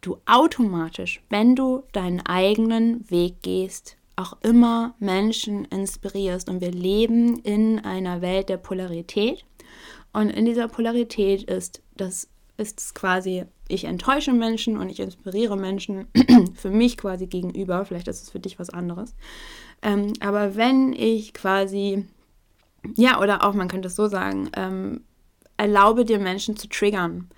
du 0.00 0.18
automatisch, 0.26 1.22
wenn 1.30 1.56
du 1.56 1.84
deinen 1.92 2.24
eigenen 2.26 3.08
Weg 3.10 3.42
gehst, 3.42 3.96
auch 4.16 4.36
immer 4.42 4.94
Menschen 4.98 5.64
inspirierst. 5.66 6.48
Und 6.48 6.60
wir 6.60 6.72
leben 6.72 7.38
in 7.40 7.78
einer 7.78 8.20
Welt 8.20 8.48
der 8.48 8.56
Polarität. 8.56 9.44
Und 10.12 10.30
in 10.30 10.44
dieser 10.44 10.68
Polarität 10.68 11.44
ist 11.44 11.82
das 11.96 12.28
ist 12.58 12.94
quasi, 12.94 13.44
ich 13.68 13.84
enttäusche 13.84 14.32
Menschen 14.32 14.78
und 14.78 14.90
ich 14.90 14.98
inspiriere 14.98 15.56
Menschen 15.56 16.08
für 16.54 16.70
mich 16.70 16.96
quasi 16.96 17.28
gegenüber. 17.28 17.84
Vielleicht 17.84 18.08
ist 18.08 18.24
es 18.24 18.30
für 18.30 18.40
dich 18.40 18.58
was 18.58 18.70
anderes. 18.70 19.14
Ähm, 19.80 20.12
aber 20.20 20.56
wenn 20.56 20.92
ich 20.92 21.32
quasi, 21.32 22.04
ja, 22.96 23.20
oder 23.20 23.44
auch 23.44 23.54
man 23.54 23.68
könnte 23.68 23.86
es 23.86 23.94
so 23.94 24.08
sagen, 24.08 24.50
ähm, 24.56 25.02
erlaube 25.58 26.06
dir 26.06 26.18
Menschen 26.18 26.56
zu 26.56 26.68
triggern. 26.68 27.28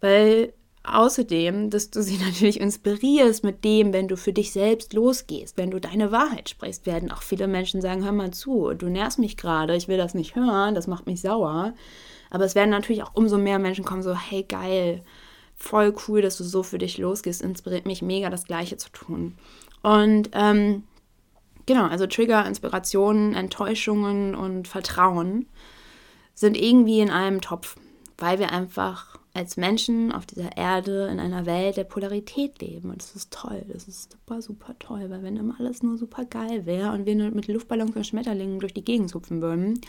Weil 0.00 0.52
Außerdem, 0.86 1.70
dass 1.70 1.90
du 1.90 2.02
sie 2.02 2.18
natürlich 2.24 2.60
inspirierst 2.60 3.42
mit 3.42 3.64
dem, 3.64 3.92
wenn 3.92 4.06
du 4.06 4.16
für 4.16 4.34
dich 4.34 4.52
selbst 4.52 4.92
losgehst, 4.92 5.56
wenn 5.56 5.70
du 5.70 5.80
deine 5.80 6.12
Wahrheit 6.12 6.50
sprichst, 6.50 6.86
werden 6.86 7.10
auch 7.10 7.22
viele 7.22 7.48
Menschen 7.48 7.80
sagen, 7.80 8.04
hör 8.04 8.12
mal 8.12 8.32
zu, 8.32 8.74
du 8.74 8.88
nervst 8.88 9.18
mich 9.18 9.36
gerade, 9.36 9.74
ich 9.74 9.88
will 9.88 9.96
das 9.96 10.14
nicht 10.14 10.36
hören, 10.36 10.74
das 10.74 10.86
macht 10.86 11.06
mich 11.06 11.22
sauer. 11.22 11.72
Aber 12.30 12.44
es 12.44 12.54
werden 12.54 12.70
natürlich 12.70 13.02
auch 13.02 13.14
umso 13.14 13.38
mehr 13.38 13.58
Menschen 13.58 13.84
kommen, 13.84 14.02
so, 14.02 14.14
hey 14.14 14.42
geil, 14.42 15.02
voll 15.56 15.94
cool, 16.06 16.20
dass 16.20 16.36
du 16.36 16.44
so 16.44 16.62
für 16.62 16.78
dich 16.78 16.98
losgehst, 16.98 17.40
inspiriert 17.40 17.86
mich 17.86 18.02
mega, 18.02 18.28
das 18.28 18.44
Gleiche 18.44 18.76
zu 18.76 18.90
tun. 18.90 19.36
Und 19.82 20.30
ähm, 20.34 20.82
genau, 21.64 21.86
also 21.86 22.06
Trigger, 22.06 22.44
Inspirationen, 22.46 23.34
Enttäuschungen 23.34 24.34
und 24.34 24.68
Vertrauen 24.68 25.46
sind 26.34 26.56
irgendwie 26.56 27.00
in 27.00 27.10
einem 27.10 27.40
Topf, 27.40 27.76
weil 28.18 28.38
wir 28.38 28.52
einfach 28.52 29.18
als 29.34 29.56
Menschen 29.56 30.12
auf 30.12 30.26
dieser 30.26 30.56
Erde 30.56 31.08
in 31.10 31.18
einer 31.18 31.44
Welt 31.44 31.76
der 31.76 31.84
Polarität 31.84 32.60
leben. 32.62 32.90
Und 32.90 33.02
das 33.02 33.16
ist 33.16 33.32
toll, 33.32 33.64
das 33.72 33.88
ist 33.88 34.12
super, 34.12 34.40
super 34.40 34.76
toll, 34.78 35.10
weil 35.10 35.24
wenn 35.24 35.36
immer 35.36 35.56
alles 35.58 35.82
nur 35.82 35.98
super 35.98 36.24
geil 36.24 36.66
wäre 36.66 36.92
und 36.92 37.04
wir 37.04 37.16
mit 37.16 37.48
Luftballons 37.48 37.96
und 37.96 38.06
Schmetterlingen 38.06 38.60
durch 38.60 38.74
die 38.74 38.84
Gegend 38.84 39.12
hupfen 39.12 39.42
würden, 39.42 39.80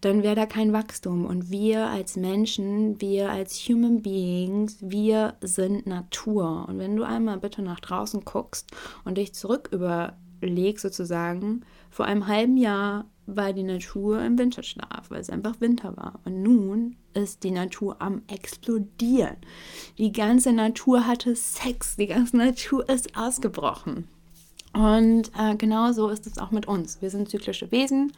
dann 0.00 0.22
wäre 0.22 0.34
da 0.34 0.46
kein 0.46 0.72
Wachstum. 0.72 1.26
Und 1.26 1.50
wir 1.50 1.86
als 1.86 2.16
Menschen, 2.16 3.00
wir 3.00 3.30
als 3.30 3.56
Human 3.68 4.02
Beings, 4.02 4.78
wir 4.80 5.34
sind 5.42 5.86
Natur. 5.86 6.66
Und 6.68 6.78
wenn 6.78 6.96
du 6.96 7.04
einmal 7.04 7.38
bitte 7.38 7.62
nach 7.62 7.78
draußen 7.78 8.24
guckst 8.24 8.70
und 9.04 9.18
dich 9.18 9.34
zurück 9.34 9.68
überlegst 9.70 10.82
sozusagen, 10.82 11.64
vor 11.90 12.06
einem 12.06 12.26
halben 12.26 12.56
Jahr 12.56 13.04
war 13.26 13.52
die 13.52 13.62
Natur 13.62 14.22
im 14.22 14.38
Winterschlaf, 14.38 15.10
weil 15.10 15.20
es 15.20 15.30
einfach 15.30 15.60
Winter 15.60 15.96
war. 15.96 16.20
Und 16.24 16.42
nun 16.42 16.96
ist 17.14 17.44
die 17.44 17.50
Natur 17.50 17.96
am 18.00 18.22
explodieren. 18.28 19.36
Die 19.98 20.12
ganze 20.12 20.52
Natur 20.52 21.06
hatte 21.06 21.36
Sex, 21.36 21.96
die 21.96 22.08
ganze 22.08 22.36
Natur 22.36 22.88
ist 22.88 23.16
ausgebrochen. 23.16 24.08
Und 24.72 25.30
äh, 25.38 25.54
genau 25.56 25.92
so 25.92 26.08
ist 26.08 26.26
es 26.26 26.38
auch 26.38 26.50
mit 26.50 26.66
uns. 26.66 27.00
Wir 27.02 27.10
sind 27.10 27.28
zyklische 27.28 27.70
Wesen. 27.70 28.12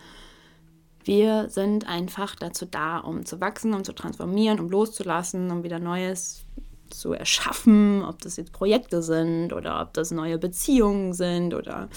Wir 1.02 1.50
sind 1.50 1.86
einfach 1.86 2.34
dazu 2.34 2.64
da, 2.64 2.98
um 2.98 3.26
zu 3.26 3.40
wachsen, 3.40 3.74
um 3.74 3.84
zu 3.84 3.92
transformieren, 3.92 4.58
um 4.60 4.70
loszulassen, 4.70 5.50
um 5.50 5.62
wieder 5.62 5.78
Neues 5.78 6.44
zu 6.88 7.12
erschaffen, 7.12 8.02
ob 8.04 8.22
das 8.22 8.36
jetzt 8.36 8.52
Projekte 8.52 9.02
sind 9.02 9.52
oder 9.52 9.82
ob 9.82 9.92
das 9.92 10.12
neue 10.12 10.38
Beziehungen 10.38 11.12
sind 11.12 11.52
oder 11.52 11.88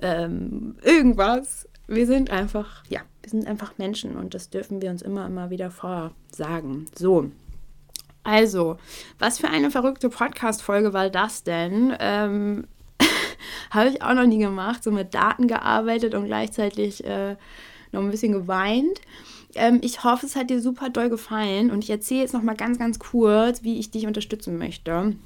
ähm, 0.00 0.76
irgendwas 0.82 1.66
wir 1.88 2.06
sind 2.06 2.30
einfach, 2.30 2.84
ja, 2.88 3.00
wir 3.22 3.30
sind 3.30 3.46
einfach 3.46 3.78
Menschen 3.78 4.16
und 4.16 4.34
das 4.34 4.50
dürfen 4.50 4.80
wir 4.80 4.90
uns 4.90 5.02
immer, 5.02 5.26
immer 5.26 5.50
wieder 5.50 5.70
vorsagen. 5.70 6.86
So. 6.94 7.30
Also, 8.22 8.76
was 9.18 9.38
für 9.38 9.48
eine 9.48 9.70
verrückte 9.70 10.10
Podcast-Folge 10.10 10.92
war 10.92 11.08
das 11.08 11.44
denn? 11.44 11.96
Ähm, 11.98 12.66
Habe 13.70 13.88
ich 13.88 14.02
auch 14.02 14.12
noch 14.12 14.26
nie 14.26 14.38
gemacht, 14.38 14.84
so 14.84 14.90
mit 14.90 15.14
Daten 15.14 15.48
gearbeitet 15.48 16.14
und 16.14 16.26
gleichzeitig 16.26 17.04
äh, 17.04 17.36
noch 17.90 18.02
ein 18.02 18.10
bisschen 18.10 18.32
geweint. 18.32 19.00
Ähm, 19.54 19.78
ich 19.82 20.04
hoffe, 20.04 20.26
es 20.26 20.36
hat 20.36 20.50
dir 20.50 20.60
super 20.60 20.90
doll 20.90 21.08
gefallen 21.08 21.70
und 21.70 21.84
ich 21.84 21.90
erzähle 21.90 22.20
jetzt 22.20 22.34
noch 22.34 22.42
mal 22.42 22.54
ganz, 22.54 22.78
ganz 22.78 22.98
kurz, 22.98 23.62
wie 23.62 23.78
ich 23.78 23.90
dich 23.90 24.06
unterstützen 24.06 24.58
möchte. 24.58 25.16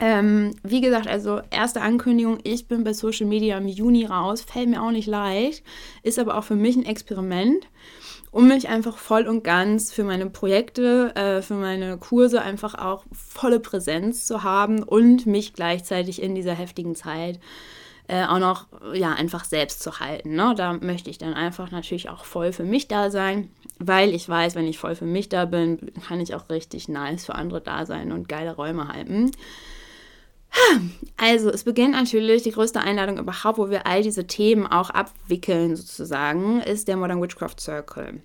Ähm, 0.00 0.54
wie 0.62 0.80
gesagt, 0.80 1.08
also 1.08 1.40
erste 1.50 1.80
Ankündigung, 1.80 2.38
ich 2.44 2.68
bin 2.68 2.84
bei 2.84 2.92
Social 2.92 3.26
Media 3.26 3.58
im 3.58 3.66
Juni 3.66 4.04
raus, 4.06 4.42
fällt 4.42 4.68
mir 4.68 4.80
auch 4.80 4.92
nicht 4.92 5.08
leicht, 5.08 5.64
ist 6.04 6.20
aber 6.20 6.36
auch 6.38 6.44
für 6.44 6.54
mich 6.54 6.76
ein 6.76 6.86
Experiment, 6.86 7.66
um 8.30 8.46
mich 8.46 8.68
einfach 8.68 8.96
voll 8.96 9.26
und 9.26 9.42
ganz 9.42 9.92
für 9.92 10.04
meine 10.04 10.30
Projekte, 10.30 11.14
äh, 11.16 11.42
für 11.42 11.54
meine 11.54 11.98
Kurse 11.98 12.42
einfach 12.42 12.74
auch 12.76 13.04
volle 13.10 13.58
Präsenz 13.58 14.24
zu 14.24 14.44
haben 14.44 14.84
und 14.84 15.26
mich 15.26 15.54
gleichzeitig 15.54 16.22
in 16.22 16.36
dieser 16.36 16.54
heftigen 16.54 16.94
Zeit 16.94 17.40
äh, 18.06 18.24
auch 18.24 18.38
noch 18.38 18.66
ja 18.94 19.12
einfach 19.14 19.44
selbst 19.44 19.82
zu 19.82 19.98
halten. 19.98 20.36
Ne? 20.36 20.54
Da 20.56 20.74
möchte 20.74 21.10
ich 21.10 21.18
dann 21.18 21.34
einfach 21.34 21.72
natürlich 21.72 22.08
auch 22.08 22.24
voll 22.24 22.52
für 22.52 22.64
mich 22.64 22.86
da 22.86 23.10
sein, 23.10 23.50
weil 23.80 24.14
ich 24.14 24.28
weiß, 24.28 24.54
wenn 24.54 24.66
ich 24.66 24.78
voll 24.78 24.94
für 24.94 25.06
mich 25.06 25.28
da 25.28 25.44
bin, 25.44 25.92
kann 26.06 26.20
ich 26.20 26.36
auch 26.36 26.48
richtig 26.50 26.88
nice 26.88 27.26
für 27.26 27.34
andere 27.34 27.60
da 27.60 27.84
sein 27.84 28.12
und 28.12 28.28
geile 28.28 28.54
Räume 28.54 28.88
halten. 28.88 29.32
Also, 31.16 31.50
es 31.50 31.64
beginnt 31.64 31.92
natürlich 31.92 32.44
die 32.44 32.52
größte 32.52 32.80
Einladung 32.80 33.18
überhaupt, 33.18 33.58
wo 33.58 33.70
wir 33.70 33.86
all 33.86 34.02
diese 34.02 34.26
Themen 34.26 34.66
auch 34.66 34.90
abwickeln, 34.90 35.74
sozusagen, 35.74 36.60
ist 36.60 36.86
der 36.86 36.96
Modern 36.96 37.20
Witchcraft 37.20 37.58
Circle. 37.58 38.22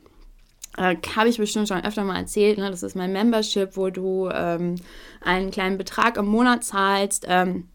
Äh, 0.78 0.96
Habe 1.16 1.30
ich 1.30 1.38
bestimmt 1.38 1.68
schon 1.68 1.84
öfter 1.84 2.04
mal 2.04 2.18
erzählt. 2.18 2.58
Ne? 2.58 2.70
Das 2.70 2.84
ist 2.84 2.96
mein 2.96 3.14
Membership, 3.14 3.76
wo 3.78 3.90
du 3.90 4.30
ähm, 4.32 4.76
einen 5.22 5.52
kleinen 5.52 5.78
Betrag 5.78 6.18
im 6.18 6.26
Monat 6.26 6.64
zahlst. 6.64 7.26
Ähm, 7.28 7.68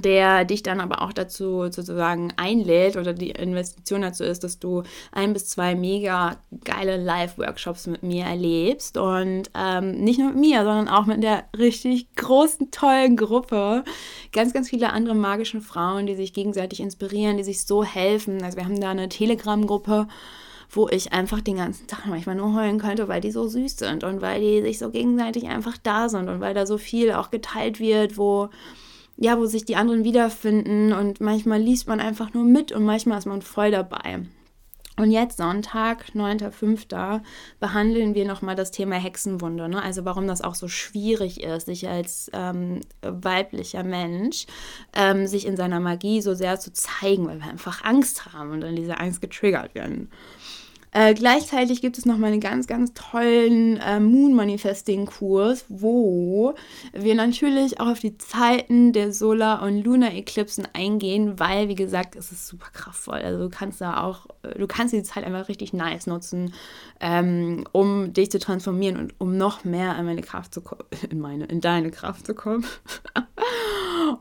der 0.00 0.44
dich 0.44 0.62
dann 0.62 0.80
aber 0.80 1.02
auch 1.02 1.12
dazu 1.12 1.70
sozusagen 1.70 2.32
einlädt 2.36 2.96
oder 2.96 3.12
die 3.12 3.30
Investition 3.30 4.02
dazu 4.02 4.24
ist, 4.24 4.44
dass 4.44 4.58
du 4.58 4.82
ein 5.10 5.32
bis 5.32 5.48
zwei 5.48 5.74
mega 5.74 6.36
geile 6.64 6.96
Live-Workshops 6.96 7.86
mit 7.86 8.02
mir 8.02 8.24
erlebst 8.24 8.96
und 8.96 9.50
ähm, 9.54 9.92
nicht 10.02 10.18
nur 10.18 10.30
mit 10.30 10.38
mir, 10.38 10.64
sondern 10.64 10.88
auch 10.88 11.06
mit 11.06 11.22
der 11.22 11.44
richtig 11.58 12.14
großen, 12.16 12.70
tollen 12.70 13.16
Gruppe. 13.16 13.84
Ganz, 14.32 14.52
ganz 14.52 14.70
viele 14.70 14.92
andere 14.92 15.14
magische 15.14 15.60
Frauen, 15.60 16.06
die 16.06 16.14
sich 16.14 16.32
gegenseitig 16.32 16.80
inspirieren, 16.80 17.36
die 17.36 17.44
sich 17.44 17.66
so 17.66 17.84
helfen. 17.84 18.42
Also 18.42 18.56
wir 18.56 18.64
haben 18.64 18.80
da 18.80 18.90
eine 18.90 19.08
Telegram-Gruppe, 19.08 20.08
wo 20.70 20.88
ich 20.88 21.12
einfach 21.12 21.40
den 21.40 21.56
ganzen 21.56 21.86
Tag 21.86 22.06
manchmal 22.06 22.34
nur 22.34 22.54
heulen 22.54 22.78
könnte, 22.78 23.06
weil 23.08 23.20
die 23.20 23.30
so 23.30 23.46
süß 23.46 23.76
sind 23.76 24.04
und 24.04 24.22
weil 24.22 24.40
die 24.40 24.62
sich 24.62 24.78
so 24.78 24.90
gegenseitig 24.90 25.48
einfach 25.48 25.76
da 25.82 26.08
sind 26.08 26.28
und 26.28 26.40
weil 26.40 26.54
da 26.54 26.64
so 26.64 26.78
viel 26.78 27.12
auch 27.12 27.30
geteilt 27.30 27.78
wird, 27.78 28.16
wo 28.16 28.48
ja, 29.16 29.38
wo 29.38 29.46
sich 29.46 29.64
die 29.64 29.76
anderen 29.76 30.04
wiederfinden 30.04 30.92
und 30.92 31.20
manchmal 31.20 31.60
liest 31.60 31.86
man 31.88 32.00
einfach 32.00 32.34
nur 32.34 32.44
mit 32.44 32.72
und 32.72 32.84
manchmal 32.84 33.18
ist 33.18 33.26
man 33.26 33.42
voll 33.42 33.70
dabei. 33.70 34.20
Und 34.98 35.10
jetzt 35.10 35.38
Sonntag, 35.38 36.10
9.5., 36.14 37.22
behandeln 37.58 38.14
wir 38.14 38.26
nochmal 38.26 38.56
das 38.56 38.72
Thema 38.72 38.96
Hexenwunde. 38.96 39.68
Ne? 39.68 39.82
Also 39.82 40.04
warum 40.04 40.26
das 40.26 40.42
auch 40.42 40.54
so 40.54 40.68
schwierig 40.68 41.42
ist, 41.42 41.64
sich 41.64 41.88
als 41.88 42.30
ähm, 42.34 42.80
weiblicher 43.00 43.84
Mensch 43.84 44.46
ähm, 44.92 45.26
sich 45.26 45.46
in 45.46 45.56
seiner 45.56 45.80
Magie 45.80 46.20
so 46.20 46.34
sehr 46.34 46.60
zu 46.60 46.74
zeigen, 46.74 47.26
weil 47.26 47.40
wir 47.40 47.48
einfach 47.48 47.82
Angst 47.84 48.34
haben 48.34 48.50
und 48.50 48.62
in 48.62 48.76
dieser 48.76 49.00
Angst 49.00 49.22
getriggert 49.22 49.74
werden. 49.74 50.10
Äh, 50.94 51.14
gleichzeitig 51.14 51.80
gibt 51.80 51.96
es 51.96 52.04
noch 52.04 52.18
mal 52.18 52.26
einen 52.26 52.40
ganz, 52.40 52.66
ganz 52.66 52.92
tollen 52.92 53.78
äh, 53.78 53.98
Moon 53.98 54.34
Manifesting 54.34 55.06
Kurs, 55.06 55.64
wo 55.68 56.54
wir 56.92 57.14
natürlich 57.14 57.80
auch 57.80 57.88
auf 57.88 58.00
die 58.00 58.18
Zeiten 58.18 58.92
der 58.92 59.12
Solar- 59.12 59.62
und 59.62 59.82
Lunar-Eklipsen 59.82 60.68
eingehen, 60.74 61.38
weil, 61.38 61.68
wie 61.68 61.74
gesagt, 61.74 62.14
es 62.14 62.30
ist 62.30 62.46
super 62.46 62.68
kraftvoll. 62.74 63.20
Also 63.20 63.44
du 63.44 63.48
kannst 63.48 63.80
da 63.80 64.02
auch, 64.02 64.26
äh, 64.42 64.58
du 64.58 64.66
kannst 64.66 64.92
die 64.92 65.02
Zeit 65.02 65.24
einfach 65.24 65.48
richtig 65.48 65.72
nice 65.72 66.06
nutzen, 66.06 66.52
ähm, 67.00 67.66
um 67.72 68.12
dich 68.12 68.30
zu 68.30 68.38
transformieren 68.38 68.98
und 68.98 69.14
um 69.18 69.38
noch 69.38 69.64
mehr 69.64 69.98
in 69.98 70.04
meine 70.04 70.22
Kraft 70.22 70.52
zu 70.52 70.60
kommen, 70.60 70.84
in 71.10 71.20
meine, 71.20 71.46
in 71.46 71.62
deine 71.62 71.90
Kraft 71.90 72.26
zu 72.26 72.34
kommen. 72.34 72.66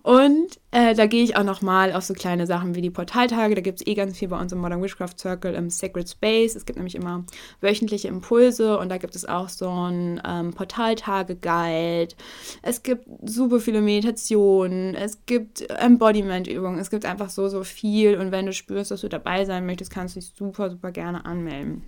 Und 0.03 0.59
äh, 0.71 0.93
da 0.95 1.05
gehe 1.05 1.23
ich 1.23 1.35
auch 1.35 1.43
nochmal 1.43 1.93
auf 1.93 2.03
so 2.03 2.13
kleine 2.13 2.47
Sachen 2.47 2.75
wie 2.75 2.81
die 2.81 2.89
Portaltage. 2.89 3.55
Da 3.55 3.61
gibt 3.61 3.81
es 3.81 3.87
eh 3.87 3.93
ganz 3.93 4.17
viel 4.17 4.27
bei 4.27 4.39
uns 4.39 4.51
im 4.51 4.59
Modern 4.59 4.81
Witchcraft 4.81 5.19
Circle 5.19 5.53
im 5.53 5.69
Sacred 5.69 6.09
Space. 6.09 6.55
Es 6.55 6.65
gibt 6.65 6.77
nämlich 6.77 6.95
immer 6.95 7.25
wöchentliche 7.61 8.07
Impulse 8.07 8.77
und 8.77 8.89
da 8.89 8.97
gibt 8.97 9.15
es 9.15 9.25
auch 9.25 9.49
so 9.49 9.69
ein 9.69 10.21
ähm, 10.25 10.53
Portaltage-Guide. 10.53 12.15
Es 12.61 12.83
gibt 12.83 13.05
super 13.23 13.59
viele 13.59 13.81
Meditationen. 13.81 14.95
Es 14.95 15.25
gibt 15.25 15.61
Embodiment-Übungen. 15.69 16.79
Es 16.79 16.89
gibt 16.89 17.05
einfach 17.05 17.29
so, 17.29 17.47
so 17.47 17.63
viel. 17.63 18.17
Und 18.17 18.31
wenn 18.31 18.45
du 18.45 18.53
spürst, 18.53 18.91
dass 18.91 19.01
du 19.01 19.09
dabei 19.09 19.45
sein 19.45 19.65
möchtest, 19.65 19.91
kannst 19.91 20.15
du 20.15 20.19
dich 20.19 20.31
super, 20.35 20.69
super 20.69 20.91
gerne 20.91 21.25
anmelden. 21.25 21.83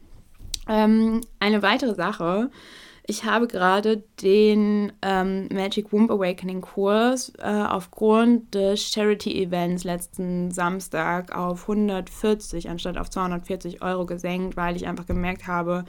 Ähm, 0.68 1.22
eine 1.40 1.62
weitere 1.62 1.94
Sache 1.94 2.50
ich 3.06 3.26
habe 3.26 3.48
gerade 3.48 4.04
den 4.22 4.94
ähm, 5.02 5.50
Magic 5.52 5.92
Womb 5.92 6.10
Awakening 6.10 6.62
Kurs 6.62 7.34
äh, 7.38 7.48
aufgrund 7.48 8.56
des 8.56 8.92
Charity 8.92 9.44
Events 9.44 9.84
letzten 9.84 10.52
Samstag 10.52 11.36
auf 11.36 11.64
140 11.64 12.70
anstatt 12.70 12.98
auf 12.98 13.10
240 13.10 13.82
Euro 13.82 14.06
gesenkt, 14.06 14.56
weil 14.56 14.78
ich 14.78 14.88
einfach 14.88 15.06
gemerkt 15.06 15.48
habe, 15.48 15.84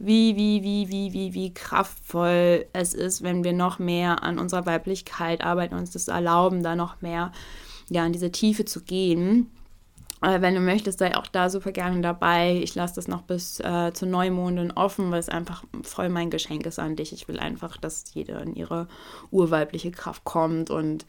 wie, 0.00 0.36
wie, 0.36 0.64
wie, 0.64 0.88
wie, 0.88 1.12
wie, 1.12 1.34
wie 1.34 1.54
kraftvoll 1.54 2.66
es 2.72 2.92
ist, 2.92 3.22
wenn 3.22 3.44
wir 3.44 3.52
noch 3.52 3.78
mehr 3.78 4.24
an 4.24 4.40
unserer 4.40 4.66
Weiblichkeit 4.66 5.42
arbeiten, 5.42 5.76
uns 5.76 5.92
das 5.92 6.08
erlauben, 6.08 6.64
da 6.64 6.74
noch 6.74 7.00
mehr 7.00 7.30
ja, 7.88 8.04
in 8.04 8.12
diese 8.12 8.32
Tiefe 8.32 8.64
zu 8.64 8.82
gehen. 8.82 9.48
Aber 10.20 10.42
wenn 10.42 10.54
du 10.54 10.60
möchtest, 10.60 10.98
sei 10.98 11.16
auch 11.16 11.26
da 11.26 11.48
super 11.48 11.72
gerne 11.72 12.00
dabei. 12.00 12.60
Ich 12.62 12.74
lasse 12.74 12.96
das 12.96 13.08
noch 13.08 13.22
bis 13.22 13.60
äh, 13.60 13.92
zu 13.92 14.06
Neumondin 14.06 14.72
offen, 14.72 15.10
weil 15.10 15.20
es 15.20 15.28
einfach 15.28 15.64
voll 15.82 16.08
mein 16.08 16.30
Geschenk 16.30 16.66
ist 16.66 16.78
an 16.78 16.96
dich. 16.96 17.12
Ich 17.12 17.28
will 17.28 17.38
einfach, 17.38 17.76
dass 17.76 18.12
jede 18.14 18.32
in 18.40 18.54
ihre 18.54 18.88
urweibliche 19.30 19.92
Kraft 19.92 20.24
kommt 20.24 20.70
und 20.70 21.06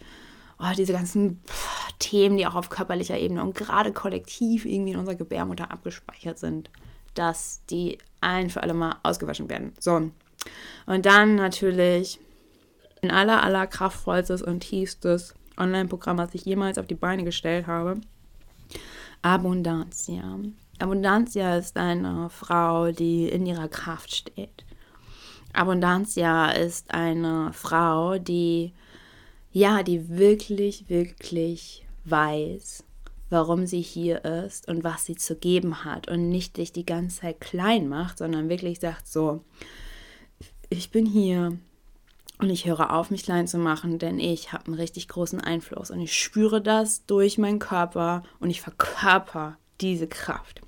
oh, 0.60 0.72
diese 0.78 0.94
ganzen 0.94 1.42
pff, 1.48 1.94
Themen, 1.98 2.38
die 2.38 2.46
auch 2.46 2.56
auf 2.56 2.70
körperlicher 2.70 3.18
Ebene 3.18 3.42
und 3.42 3.56
gerade 3.56 3.92
kollektiv 3.92 4.66
irgendwie 4.66 4.92
in 4.92 5.00
unserer 5.00 5.16
Gebärmutter 5.16 5.72
abgespeichert 5.72 6.38
sind, 6.38 6.70
dass 7.16 7.62
die 7.70 7.98
ein 8.22 8.50
für 8.50 8.62
alle 8.62 8.74
Mal 8.74 8.98
ausgewaschen 9.02 9.50
werden. 9.50 9.74
So. 9.80 10.12
Und 10.86 11.06
dann 11.06 11.36
natürlich 11.36 12.20
ein 13.02 13.12
aller, 13.12 13.42
aller 13.42 13.66
kraftvollstes 13.66 14.42
und 14.44 14.60
tiefstes 14.60 15.34
Online-Programm, 15.58 16.18
was 16.18 16.36
ich 16.36 16.46
jemals 16.46 16.78
auf 16.78 16.86
die 16.86 16.96
Beine 16.96 17.24
gestellt 17.24 17.66
habe 17.66 18.00
Abundantia. 19.22 20.40
Abundantia 20.80 21.58
ist 21.58 21.76
eine 21.76 22.30
Frau, 22.30 22.92
die 22.92 23.28
in 23.28 23.46
ihrer 23.46 23.68
Kraft 23.68 24.16
steht. 24.16 24.64
Abundantia 25.52 26.52
ist 26.52 26.92
eine 26.92 27.52
Frau, 27.52 28.18
die, 28.18 28.74
ja, 29.52 29.84
die 29.84 30.10
wirklich, 30.10 30.88
wirklich 30.90 31.86
weiß, 32.06 32.86
warum 33.30 33.66
sie 33.66 33.82
hier 33.82 34.24
ist 34.24 34.68
und 34.70 34.84
was 34.84 35.06
sie 35.06 35.16
zu 35.16 35.36
geben 35.36 35.84
hat 35.84 36.08
und 36.08 36.30
nicht 36.30 36.58
dich 36.58 36.72
die 36.72 36.86
ganze 36.86 37.22
Zeit 37.22 37.42
klein 37.42 37.90
macht, 37.90 38.20
sondern 38.20 38.48
wirklich 38.48 38.80
sagt 38.80 39.08
so, 39.08 39.44
ich 40.70 40.92
bin 40.92 41.06
hier, 41.06 41.58
und 42.40 42.50
ich 42.50 42.66
höre 42.66 42.94
auf, 42.94 43.12
mich 43.12 43.24
klein 43.24 43.48
zu 43.48 43.58
machen, 43.58 44.00
denn 44.00 44.18
ich 44.18 44.54
habe 44.54 44.68
einen 44.68 44.76
richtig 44.76 45.08
großen 45.10 45.42
Einfluss 45.42 45.92
und 45.92 46.00
ich 46.00 46.18
spüre 46.18 46.62
das 46.62 47.06
durch 47.06 47.38
meinen 47.38 47.60
Körper 47.60 48.24
und 48.40 48.50
ich 48.50 48.62
verkörper 48.62 49.58
diese 49.82 50.08
Kraft. 50.08 50.62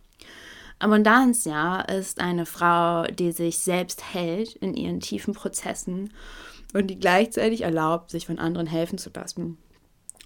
Abundantia 0.80 1.82
ist 1.82 2.20
eine 2.20 2.46
Frau, 2.46 3.04
die 3.04 3.32
sich 3.32 3.60
selbst 3.60 4.14
hält 4.14 4.56
in 4.56 4.74
ihren 4.74 5.00
tiefen 5.00 5.34
Prozessen 5.34 6.12
und 6.74 6.88
die 6.88 7.00
gleichzeitig 7.00 7.62
erlaubt, 7.62 8.12
sich 8.12 8.26
von 8.26 8.40
anderen 8.40 8.68
helfen 8.68 8.98
zu 8.98 9.10
lassen. 9.14 9.58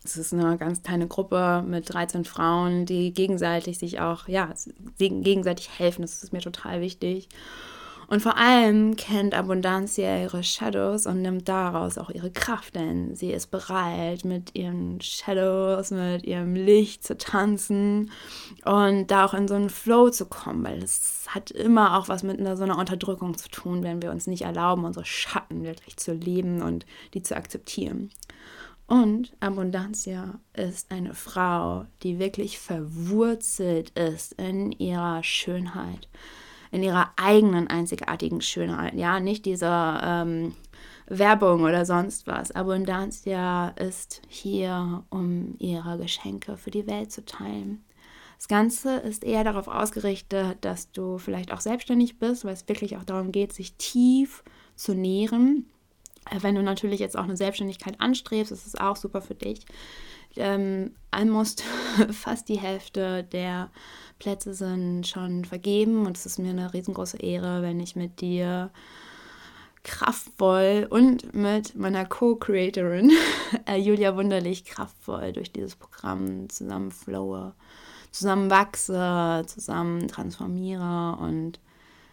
Es 0.03 0.17
ist 0.17 0.33
eine 0.33 0.57
ganz 0.57 0.81
kleine 0.81 1.07
Gruppe 1.07 1.63
mit 1.67 1.91
13 1.91 2.25
Frauen, 2.25 2.85
die 2.85 3.11
gegenseitig 3.11 3.79
sich 3.79 3.99
auch, 3.99 4.27
ja, 4.27 4.53
gegenseitig 4.97 5.69
helfen. 5.77 6.03
Das 6.03 6.23
ist 6.23 6.31
mir 6.31 6.41
total 6.41 6.79
wichtig. 6.79 7.27
Und 8.07 8.21
vor 8.21 8.37
allem 8.37 8.95
kennt 8.95 9.33
Abundantia 9.33 10.21
ihre 10.21 10.43
Shadows 10.43 11.07
und 11.07 11.21
nimmt 11.21 11.47
daraus 11.49 11.97
auch 11.97 12.09
ihre 12.09 12.31
Kraft, 12.31 12.75
denn 12.75 13.15
sie 13.15 13.31
ist 13.31 13.47
bereit, 13.47 14.25
mit 14.25 14.55
ihren 14.55 15.01
Shadows, 15.01 15.91
mit 15.91 16.23
ihrem 16.23 16.53
Licht 16.53 17.03
zu 17.03 17.17
tanzen 17.17 18.11
und 18.63 19.07
da 19.07 19.25
auch 19.25 19.33
in 19.33 19.47
so 19.47 19.55
einen 19.55 19.69
Flow 19.69 20.09
zu 20.09 20.25
kommen, 20.27 20.63
weil 20.63 20.83
es 20.83 21.25
hat 21.27 21.49
immer 21.51 21.97
auch 21.97 22.07
was 22.07 22.21
mit 22.23 22.39
einer, 22.39 22.57
so 22.57 22.63
einer 22.63 22.77
Unterdrückung 22.77 23.37
zu 23.37 23.49
tun, 23.49 23.83
wenn 23.83 24.01
wir 24.01 24.11
uns 24.11 24.27
nicht 24.27 24.43
erlauben, 24.43 24.85
unsere 24.85 25.05
Schatten 25.05 25.63
wirklich 25.63 25.97
zu 25.97 26.13
leben 26.13 26.61
und 26.61 26.85
die 27.13 27.23
zu 27.23 27.35
akzeptieren. 27.35 28.11
Und 28.87 29.33
Abundantia 29.39 30.39
ist 30.53 30.91
eine 30.91 31.15
Frau, 31.15 31.85
die 32.03 32.19
wirklich 32.19 32.59
verwurzelt 32.59 33.89
ist 33.97 34.33
in 34.33 34.71
ihrer 34.73 35.23
Schönheit 35.23 36.07
in 36.71 36.83
ihrer 36.83 37.11
eigenen 37.15 37.67
einzigartigen 37.67 38.41
Schönheit. 38.41 38.93
Ja, 38.95 39.19
nicht 39.19 39.45
diese 39.45 39.99
ähm, 40.03 40.53
Werbung 41.07 41.63
oder 41.63 41.85
sonst 41.85 42.27
was. 42.27 42.51
Abundantia 42.51 43.69
ist 43.69 44.21
hier, 44.27 45.03
um 45.09 45.55
ihre 45.59 45.97
Geschenke 45.97 46.57
für 46.57 46.71
die 46.71 46.87
Welt 46.87 47.11
zu 47.11 47.23
teilen. 47.25 47.83
Das 48.37 48.47
Ganze 48.47 48.97
ist 48.97 49.23
eher 49.23 49.43
darauf 49.43 49.67
ausgerichtet, 49.67 50.57
dass 50.61 50.91
du 50.91 51.17
vielleicht 51.17 51.53
auch 51.53 51.61
selbstständig 51.61 52.19
bist, 52.19 52.43
weil 52.43 52.53
es 52.53 52.67
wirklich 52.67 52.97
auch 52.97 53.03
darum 53.03 53.31
geht, 53.31 53.53
sich 53.53 53.75
tief 53.75 54.43
zu 54.75 54.93
nähren. 54.93 55.69
Äh, 56.29 56.41
wenn 56.41 56.55
du 56.55 56.63
natürlich 56.63 56.99
jetzt 56.99 57.17
auch 57.17 57.23
eine 57.23 57.37
Selbstständigkeit 57.37 57.99
anstrebst, 57.99 58.51
ist 58.51 58.67
es 58.67 58.75
auch 58.75 58.95
super 58.95 59.21
für 59.21 59.35
dich. 59.35 59.65
Ähm, 60.37 60.91
almost 61.11 61.63
fast 62.11 62.49
die 62.49 62.59
Hälfte 62.59 63.23
der 63.23 63.71
Plätze 64.19 64.53
sind 64.53 65.07
schon 65.07 65.45
vergeben 65.45 66.05
und 66.05 66.17
es 66.17 66.25
ist 66.25 66.39
mir 66.39 66.49
eine 66.49 66.73
riesengroße 66.73 67.17
Ehre, 67.17 67.61
wenn 67.61 67.79
ich 67.79 67.95
mit 67.95 68.21
dir 68.21 68.71
kraftvoll 69.83 70.87
und 70.89 71.33
mit 71.33 71.75
meiner 71.75 72.05
Co-Creatorin 72.05 73.11
äh, 73.67 73.77
Julia 73.77 74.15
Wunderlich 74.17 74.65
kraftvoll 74.65 75.31
durch 75.31 75.51
dieses 75.51 75.75
Programm 75.75 76.49
zusammen 76.49 76.91
flowe, 76.91 77.53
zusammen 78.11 78.49
wachse, 78.49 79.43
zusammen 79.45 80.07
transformiere 80.07 81.17
und 81.21 81.59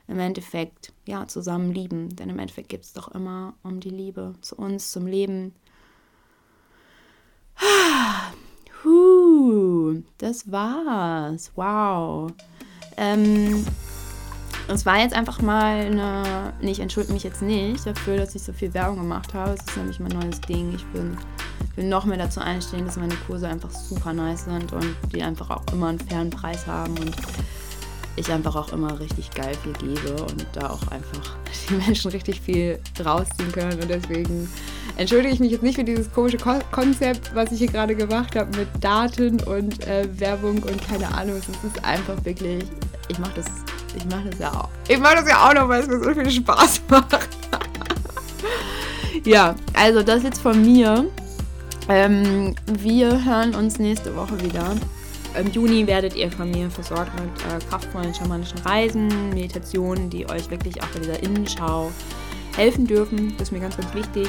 im 0.08 0.18
Endeffekt, 0.18 0.92
ja, 1.06 1.26
zusammen 1.26 1.72
lieben. 1.72 2.14
Denn 2.16 2.28
im 2.28 2.38
Endeffekt 2.38 2.68
geht 2.68 2.82
es 2.82 2.92
doch 2.92 3.08
immer 3.12 3.54
um 3.62 3.80
die 3.80 3.90
Liebe 3.90 4.34
zu 4.40 4.56
uns, 4.56 4.90
zum 4.90 5.06
Leben. 5.06 5.54
Das 10.18 10.50
war's. 10.52 11.50
Wow. 11.56 12.32
Ähm, 12.96 13.64
es 14.68 14.86
war 14.86 14.98
jetzt 14.98 15.14
einfach 15.14 15.42
mal 15.42 15.80
eine. 15.80 16.52
Nee, 16.60 16.70
ich 16.70 16.80
entschuldige 16.80 17.12
mich 17.12 17.24
jetzt 17.24 17.42
nicht 17.42 17.84
dafür, 17.84 18.18
dass 18.18 18.34
ich 18.34 18.42
so 18.42 18.52
viel 18.52 18.72
Werbung 18.72 18.98
gemacht 18.98 19.34
habe. 19.34 19.54
Es 19.54 19.66
ist 19.66 19.76
nämlich 19.76 19.98
mein 19.98 20.12
neues 20.12 20.40
Ding. 20.42 20.74
Ich 20.74 20.86
bin, 20.86 21.16
will 21.74 21.88
noch 21.88 22.04
mehr 22.04 22.18
dazu 22.18 22.40
einstehen, 22.40 22.84
dass 22.84 22.96
meine 22.96 23.16
Kurse 23.26 23.48
einfach 23.48 23.70
super 23.70 24.12
nice 24.12 24.44
sind 24.44 24.72
und 24.72 24.96
die 25.12 25.22
einfach 25.22 25.50
auch 25.50 25.64
immer 25.72 25.88
einen 25.88 25.98
fairen 25.98 26.30
Preis 26.30 26.66
haben 26.66 26.96
und 26.98 27.16
ich 28.16 28.30
einfach 28.30 28.54
auch 28.56 28.72
immer 28.72 28.98
richtig 29.00 29.30
geil 29.30 29.56
viel 29.62 29.72
gebe 29.72 30.22
und 30.22 30.46
da 30.52 30.70
auch 30.70 30.82
einfach 30.88 31.36
die 31.68 31.74
Menschen 31.74 32.10
richtig 32.10 32.40
viel 32.40 32.78
rausziehen 33.04 33.50
können. 33.52 33.80
Und 33.80 33.88
deswegen 33.88 34.48
entschuldige 34.96 35.34
ich 35.34 35.40
mich 35.40 35.52
jetzt 35.52 35.62
nicht 35.62 35.76
für 35.76 35.84
dieses 35.84 36.12
komische 36.12 36.36
Ko 36.36 36.58
Konzept, 36.70 37.34
was 37.34 37.52
ich 37.52 37.58
hier 37.58 37.68
gerade 37.68 37.94
gemacht 37.94 38.36
habe 38.36 38.56
mit 38.56 38.68
Daten 38.80 39.40
und 39.44 39.86
äh, 39.86 40.06
Werbung 40.18 40.62
und 40.62 40.86
keine 40.86 41.12
Ahnung. 41.14 41.36
Es 41.36 41.48
ist 41.48 41.84
einfach 41.84 42.22
wirklich, 42.24 42.64
ich 43.08 43.18
mache 43.18 43.32
das, 43.36 43.46
ich 43.96 44.04
mache 44.04 44.28
das 44.30 44.38
ja 44.38 44.52
auch. 44.52 44.68
Ich 44.88 44.98
mache 44.98 45.16
das 45.16 45.28
ja 45.28 45.48
auch 45.48 45.54
noch, 45.54 45.68
weil 45.68 45.82
es 45.82 45.88
mir 45.88 46.02
so 46.02 46.12
viel 46.12 46.30
Spaß 46.30 46.82
macht. 46.88 47.28
ja, 49.24 49.54
also 49.74 50.02
das 50.02 50.22
jetzt 50.22 50.40
von 50.40 50.60
mir. 50.60 51.06
Ähm, 51.88 52.54
wir 52.66 53.24
hören 53.24 53.56
uns 53.56 53.78
nächste 53.78 54.14
Woche 54.14 54.40
wieder. 54.40 54.76
Im 55.38 55.50
Juni 55.50 55.86
werdet 55.86 56.14
ihr 56.14 56.30
von 56.30 56.50
mir 56.50 56.70
versorgt 56.70 57.12
mit 57.14 57.30
äh, 57.46 57.58
kraftvollen 57.68 58.14
schamanischen 58.14 58.58
Reisen, 58.58 59.30
Meditationen, 59.30 60.10
die 60.10 60.28
euch 60.28 60.50
wirklich 60.50 60.82
auch 60.82 60.88
bei 60.88 61.00
dieser 61.00 61.22
Innenschau 61.22 61.90
helfen 62.56 62.86
dürfen. 62.86 63.34
Das 63.38 63.48
ist 63.48 63.52
mir 63.52 63.60
ganz, 63.60 63.76
ganz 63.76 63.94
wichtig. 63.94 64.28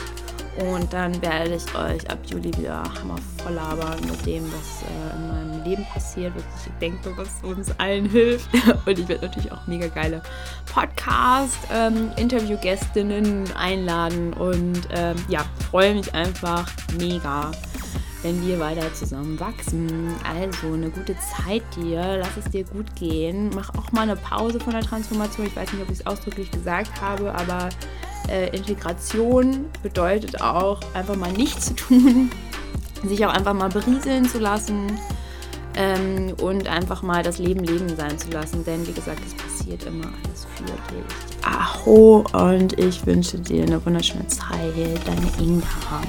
Und 0.58 0.92
dann 0.94 1.22
werde 1.22 1.56
ich 1.56 1.76
euch 1.76 2.10
ab 2.12 2.20
Juli 2.26 2.52
wieder 2.58 2.84
hammervoll 2.84 3.54
labern 3.54 4.00
mit 4.02 4.26
dem, 4.26 4.44
was 4.46 4.84
äh, 4.84 5.16
in 5.16 5.28
meinem 5.28 5.64
Leben 5.64 5.86
passiert, 5.92 6.34
was 6.36 6.44
ich 6.68 6.74
denke, 6.80 7.12
was 7.18 7.42
uns 7.42 7.72
allen 7.80 8.08
hilft. 8.08 8.48
Und 8.86 9.00
ich 9.00 9.08
werde 9.08 9.26
natürlich 9.26 9.52
auch 9.52 9.66
mega 9.66 9.88
geile 9.88 10.22
Podcast-Interviewgästinnen 10.72 13.26
ähm, 13.26 13.46
einladen. 13.58 14.34
Und 14.34 14.88
ähm, 14.92 15.16
ja, 15.28 15.44
freue 15.72 15.96
mich 15.96 16.14
einfach 16.14 16.70
mega, 17.00 17.50
wenn 18.24 18.46
wir 18.46 18.60
weiter 18.60 18.94
zusammen 18.94 19.40
wachsen. 19.40 20.16
Also 20.28 20.74
eine 20.74 20.90
gute 20.90 21.16
Zeit 21.18 21.64
dir, 21.76 22.18
lass 22.18 22.38
es 22.38 22.50
dir 22.52 22.64
gut 22.64 22.96
gehen. 22.96 23.52
Mach 23.54 23.70
auch 23.78 23.92
mal 23.92 24.02
eine 24.02 24.16
Pause 24.16 24.60
von 24.60 24.74
der 24.74 24.82
Transformation. 24.82 25.46
Ich 25.46 25.56
weiß 25.56 25.72
nicht, 25.74 25.82
ob 25.82 25.90
ich 25.92 26.00
es 26.00 26.08
ausdrücklich 26.08 26.50
gesagt 26.50 27.02
habe, 27.02 27.34
aber 27.34 27.70
äh, 28.30 28.56
Integration 28.56 29.66
bedeutet 29.84 30.42
auch, 30.42 30.80
einfach 30.94 31.16
mal 31.16 31.32
nichts 31.34 31.68
zu 31.68 31.76
tun, 31.76 32.32
sich 33.04 33.26
auch 33.26 33.34
einfach 33.34 33.54
mal 33.54 33.70
berieseln 33.70 34.28
zu 34.28 34.40
lassen 34.40 34.98
ähm, 35.76 36.34
und 36.42 36.68
einfach 36.68 37.02
mal 37.02 37.24
das 37.24 37.40
Leben 37.40 37.64
Leben 37.64 37.96
sein 37.96 38.18
zu 38.18 38.30
lassen. 38.30 38.64
Denn 38.64 38.88
wie 38.88 38.94
gesagt, 38.94 39.20
es 39.26 39.34
passiert 39.34 39.84
immer 39.84 40.06
alles 40.06 40.48
für 40.56 40.64
dich. 40.64 41.46
Aho 41.46 42.24
und 42.32 42.80
ich 42.80 43.06
wünsche 43.06 43.38
dir 43.38 43.64
eine 43.64 43.86
wunderschöne 43.86 44.28
Zeit. 44.28 44.74
Deine 45.06 45.30
Inga. 45.40 46.02